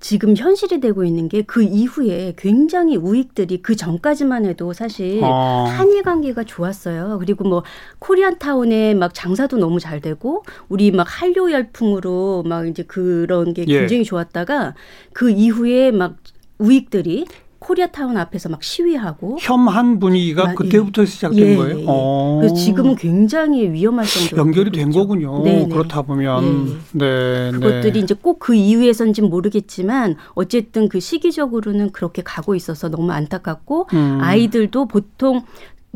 지금 0.04 0.36
현실이 0.36 0.82
되고 0.82 1.06
있는 1.06 1.30
게 1.30 1.44
그 1.44 1.64
이후에 1.64 2.34
굉장히 2.38 2.96
우익들이 2.98 3.62
그 3.62 3.76
전까지만 3.76 4.46
해도 4.46 4.74
사실 4.74 5.24
아. 5.24 5.66
한일 5.66 6.04
관계가 6.04 6.44
좋았어요. 6.44 7.18
그리고 7.20 7.44
뭐 7.44 7.64
코리안 8.00 8.38
타운에 8.40 8.96
막 8.96 9.14
장사도 9.14 9.58
너무 9.58 9.80
잘 9.80 10.02
되고 10.02 10.44
우리 10.68 10.92
막 10.92 11.06
한류 11.08 11.52
열풍으로 11.52 12.44
막 12.46 12.68
이제 12.68 12.84
그런 12.84 13.54
게 13.54 13.66
예. 13.68 13.80
굉장히 13.80 14.02
예. 14.02 14.04
좋았다가 14.04 14.74
그 15.14 15.30
이후에 15.30 15.92
막 15.92 16.18
우익들이 16.58 17.26
코리아타운 17.64 18.18
앞에서 18.18 18.50
막 18.50 18.62
시위하고 18.64 19.38
혐한 19.40 20.00
분위기가 20.00 20.50
아, 20.50 20.54
그때부터 20.54 21.02
예. 21.04 21.06
시작된 21.06 21.40
예, 21.40 21.56
거예요. 21.56 21.80
예. 21.80 21.86
어. 21.88 22.38
그래서 22.42 22.56
지금은 22.56 22.96
굉장히 22.96 23.70
위험할 23.72 24.06
정도로 24.06 24.40
연결이 24.42 24.72
된 24.72 24.90
있죠. 24.90 25.00
거군요. 25.00 25.42
네, 25.44 25.64
네. 25.64 25.68
그렇다 25.70 26.02
보면 26.04 26.68
예. 26.68 26.98
네, 26.98 27.52
그것들이 27.52 27.94
네. 27.94 28.00
이제 28.00 28.14
꼭 28.14 28.40
그 28.40 28.54
이유에선지는 28.56 29.30
모르겠지만 29.30 30.18
어쨌든 30.36 30.90
그 30.90 31.00
시기적으로는 31.00 31.92
그렇게 31.92 32.22
가고 32.22 32.56
있어서 32.56 32.90
너무 32.90 33.12
안타깝고 33.12 33.88
음. 33.94 34.20
아이들도 34.22 34.88
보통 34.88 35.44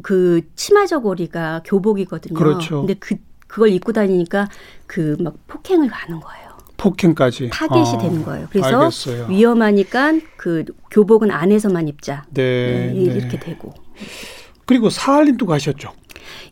그 0.02 0.42
치마 0.56 0.86
저고리가 0.86 1.62
교복이거든요. 1.66 2.38
그렇죠. 2.38 2.80
근데 2.82 2.94
그 2.96 3.16
그걸 3.48 3.70
입고 3.70 3.92
다니니까 3.94 4.48
그 4.86 5.18
막 5.20 5.36
폭행을 5.48 5.88
가는 5.90 6.20
거예요. 6.20 6.47
폭행까지 6.78 7.50
타겟이 7.52 7.96
아, 7.96 7.98
되는 7.98 8.24
거예요. 8.24 8.48
그래서 8.52 8.82
알겠어요. 8.82 9.28
위험하니까 9.30 10.20
그 10.38 10.64
교복은 10.92 11.32
안에서만 11.32 11.88
입자. 11.88 12.26
네, 12.30 12.92
네, 12.94 12.94
네. 12.94 13.16
이렇게 13.16 13.40
되고. 13.40 13.74
그리고 14.66 14.90
사할린도 14.90 15.46
가셨죠. 15.46 15.92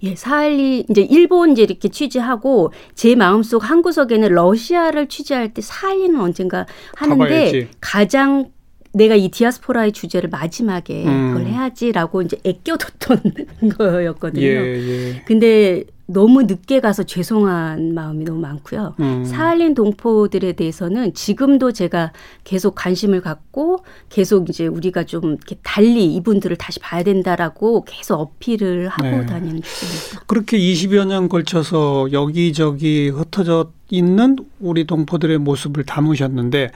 예, 0.04 0.16
사할린 0.16 0.86
이제 0.90 1.02
일본 1.02 1.52
이제 1.52 1.64
이렇게 1.64 1.90
취재하고 1.90 2.72
제 2.96 3.16
마음속 3.16 3.70
한 3.70 3.82
구석에는 3.82 4.30
러시아를 4.34 5.08
취재할 5.08 5.54
때 5.54 5.62
사할린은 5.62 6.20
언젠가 6.20 6.66
하는데 6.96 7.24
가봐야지. 7.24 7.68
가장 7.82 8.52
내가 8.94 9.16
이 9.16 9.30
디아스포라의 9.30 9.92
주제를 9.92 10.30
마지막에 10.30 11.06
음. 11.06 11.34
그걸 11.34 11.48
해야지라고 11.52 12.22
이제 12.22 12.38
애껴뒀던 12.46 13.22
거였거든요. 13.78 14.46
예, 14.46 14.56
예. 14.56 15.24
근데 15.28 15.84
너무 16.08 16.44
늦게 16.44 16.82
가서 16.82 17.04
죄송한 17.04 17.94
마음이 17.94 18.26
너무 18.26 18.40
많고요. 18.40 18.96
음. 19.00 19.26
사할린 19.26 19.74
동포들에 19.74 20.54
대해서는 20.54 21.14
지금도 21.14 21.72
제가 21.72 22.12
계속 22.44 22.76
관심을 22.76 23.22
갖고 23.22 23.84
계속 24.10 24.50
이제 24.50 24.68
우리가 24.68 25.06
좀 25.06 25.32
이렇게 25.32 25.56
달리 25.64 26.14
이분들을 26.16 26.56
다시 26.58 26.80
봐야 26.80 27.02
된다라고 27.02 27.86
계속 27.86 28.20
어필을 28.20 28.88
하고 28.90 29.04
네. 29.04 29.26
다니는 29.26 29.62
중입니다. 29.64 30.26
그렇게 30.28 30.60
20여 30.60 31.08
년 31.08 31.28
걸쳐서 31.28 32.12
여기저기 32.12 33.10
흩어져 33.10 33.72
있는 33.90 34.36
우리 34.60 34.86
동포들의 34.86 35.40
모습을 35.40 35.86
담으셨는데 35.86 36.72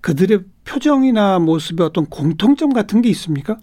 그들의 0.00 0.40
표정이나 0.64 1.38
모습에 1.38 1.84
어떤 1.84 2.06
공통점 2.06 2.72
같은 2.72 3.02
게 3.02 3.08
있습니까? 3.10 3.58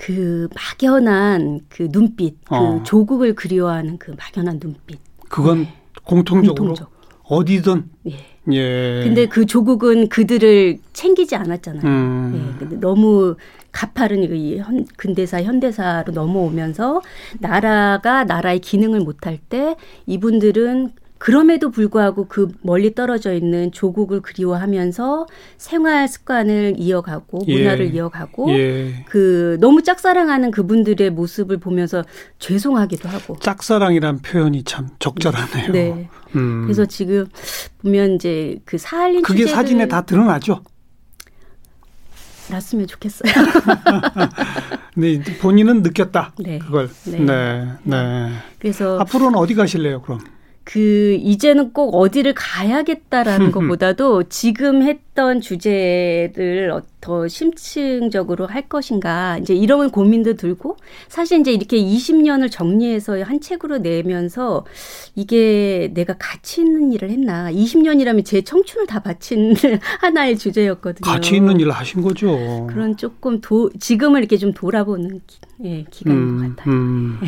그 0.00 0.48
막연한 0.54 1.60
그 1.68 1.88
눈빛, 1.92 2.42
그 2.46 2.54
어. 2.54 2.82
조국을 2.84 3.34
그리워하는 3.34 3.98
그 3.98 4.12
막연한 4.12 4.58
눈빛. 4.58 4.98
그건 5.28 5.64
네. 5.64 5.74
공통적으로 6.04 6.54
공통적. 6.54 6.90
어디든. 7.24 7.84
예. 8.08 8.16
예. 8.50 9.04
근데 9.04 9.26
그 9.26 9.44
조국은 9.44 10.08
그들을 10.08 10.78
챙기지 10.94 11.36
않았잖아요. 11.36 11.84
음. 11.84 12.32
예. 12.34 12.58
근데 12.58 12.76
너무 12.76 13.36
가파른 13.72 14.34
이 14.34 14.56
현, 14.56 14.86
근대사 14.96 15.42
현대사로 15.42 16.14
넘어오면서 16.14 17.02
나라가 17.38 18.24
나라의 18.24 18.60
기능을 18.60 19.00
못할 19.00 19.36
때 19.36 19.76
이분들은 20.06 20.92
그럼에도 21.20 21.70
불구하고 21.70 22.28
그 22.28 22.48
멀리 22.62 22.94
떨어져 22.94 23.34
있는 23.34 23.70
조국을 23.72 24.22
그리워하면서 24.22 25.26
생활 25.58 26.08
습관을 26.08 26.76
이어가고 26.78 27.40
예. 27.46 27.58
문화를 27.58 27.94
이어가고 27.94 28.50
예. 28.52 29.04
그 29.06 29.58
너무 29.60 29.82
짝사랑하는 29.82 30.50
그분들의 30.50 31.10
모습을 31.10 31.58
보면서 31.58 32.04
죄송하기도 32.38 33.06
하고 33.10 33.36
짝사랑이란 33.38 34.20
표현이 34.22 34.64
참 34.64 34.88
적절하네요. 34.98 35.72
네. 35.72 36.08
음. 36.36 36.62
그래서 36.62 36.86
지금 36.86 37.26
보면 37.82 38.14
이제 38.14 38.58
그 38.64 38.78
사할린 38.78 39.20
그게 39.20 39.46
사진에 39.46 39.88
다 39.88 40.00
드러나죠. 40.00 40.62
났으면 42.48 42.86
좋겠어요. 42.86 43.30
네, 44.96 45.20
본인은 45.38 45.82
느꼈다. 45.82 46.32
네. 46.38 46.58
그걸. 46.58 46.88
네. 47.04 47.18
네. 47.18 47.66
네. 47.82 48.32
그래서 48.58 48.98
앞으로는 49.00 49.38
어디 49.38 49.54
가실래요, 49.54 50.00
그럼? 50.00 50.20
그 50.72 51.18
이제는 51.20 51.72
꼭 51.72 51.96
어디를 51.96 52.32
가야겠다라는 52.34 53.50
것보다도 53.50 54.24
지금 54.28 54.82
했던 54.82 55.40
주제를 55.40 56.72
더 57.00 57.26
심층적으로 57.26 58.46
할 58.46 58.68
것인가 58.68 59.38
이제 59.38 59.52
이런 59.52 59.90
고민도 59.90 60.34
들고 60.34 60.76
사실 61.08 61.40
이제 61.40 61.50
이렇게 61.50 61.76
20년을 61.76 62.52
정리해서 62.52 63.20
한 63.24 63.40
책으로 63.40 63.78
내면서 63.78 64.64
이게 65.16 65.90
내가 65.92 66.14
가치 66.16 66.60
있는 66.60 66.92
일을 66.92 67.10
했나 67.10 67.50
20년이라면 67.50 68.24
제 68.24 68.42
청춘을 68.42 68.86
다 68.86 69.00
바친 69.00 69.56
하나의 70.00 70.38
주제였거든요. 70.38 71.10
가치 71.10 71.34
있는 71.34 71.58
일을 71.58 71.72
하신 71.72 72.00
거죠. 72.00 72.68
그런 72.68 72.96
조금 72.96 73.40
도, 73.40 73.70
지금을 73.80 74.20
이렇게 74.20 74.36
좀 74.36 74.52
돌아보는 74.52 75.20
예, 75.64 75.84
기간인 75.90 76.22
음, 76.22 76.36
것 76.36 76.56
같아요. 76.56 76.74
음. 76.74 77.18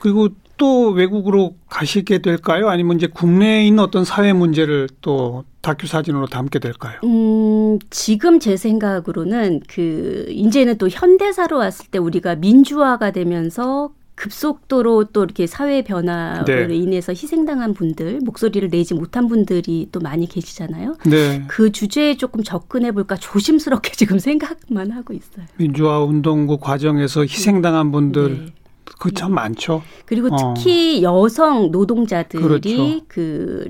그리고 0.00 0.28
또 0.56 0.90
외국으로 0.90 1.56
가시게 1.68 2.18
될까요? 2.18 2.68
아니면 2.68 2.96
이제 2.96 3.06
국내에 3.06 3.66
있는 3.66 3.82
어떤 3.82 4.04
사회 4.04 4.32
문제를 4.32 4.88
또 5.00 5.44
다큐 5.60 5.86
사진으로 5.86 6.26
담게 6.26 6.58
될까요? 6.58 7.00
음, 7.04 7.78
지금 7.90 8.38
제 8.38 8.56
생각으로는 8.56 9.60
그 9.68 10.26
이제는 10.28 10.78
또 10.78 10.88
현대사로 10.88 11.58
왔을 11.58 11.86
때 11.90 11.98
우리가 11.98 12.36
민주화가 12.36 13.10
되면서 13.10 13.90
급속도로 14.16 15.06
또 15.12 15.24
이렇게 15.24 15.46
사회 15.46 15.82
변화로 15.82 16.44
네. 16.44 16.74
인해서 16.76 17.12
희생당한 17.12 17.74
분들, 17.74 18.20
목소리를 18.22 18.68
내지 18.68 18.94
못한 18.94 19.26
분들이 19.26 19.88
또 19.90 20.00
많이 20.00 20.28
계시잖아요. 20.28 20.96
네. 21.06 21.44
그 21.48 21.72
주제에 21.72 22.16
조금 22.16 22.42
접근해 22.44 22.92
볼까 22.92 23.16
조심스럽게 23.16 23.92
지금 23.96 24.18
생각만 24.18 24.92
하고 24.92 25.14
있어요. 25.14 25.46
민주화 25.56 26.04
운동구 26.04 26.58
과정에서 26.58 27.22
희생당한 27.22 27.90
분들 27.90 28.44
네. 28.46 28.52
그참 28.98 29.32
많죠. 29.34 29.82
그리고 30.06 30.28
어. 30.32 30.54
특히 30.54 31.04
어. 31.04 31.22
여성 31.24 31.70
노동자들이 31.70 32.42
그렇죠. 32.42 33.00
그 33.08 33.68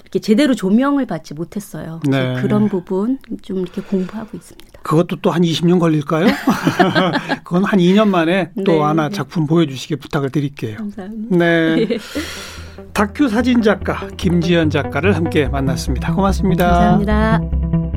이렇게 0.00 0.18
제대로 0.18 0.54
조명을 0.54 1.06
받지 1.06 1.32
못했어요. 1.32 2.00
네. 2.08 2.34
그런 2.40 2.68
부분 2.68 3.18
좀 3.40 3.58
이렇게 3.58 3.80
공부하고 3.80 4.36
있습니다. 4.36 4.80
그것도 4.82 5.16
또 5.22 5.30
한 5.30 5.42
20년 5.42 5.78
걸릴까요? 5.78 6.26
그건 7.44 7.64
한 7.64 7.78
2년 7.78 8.08
만에 8.08 8.50
또 8.66 8.72
네, 8.72 8.78
하나 8.80 9.08
네. 9.08 9.14
작품 9.14 9.46
보여주시기 9.46 9.96
부탁을 9.96 10.30
드릴게요. 10.30 10.76
감사합니다. 10.76 11.36
네. 11.36 11.86
다큐 12.92 13.28
사진 13.28 13.62
작가 13.62 14.06
김지연 14.16 14.68
작가를 14.70 15.16
함께 15.16 15.48
만났습니다. 15.48 16.14
고맙습니다. 16.14 16.98
감사합니다. 17.00 17.91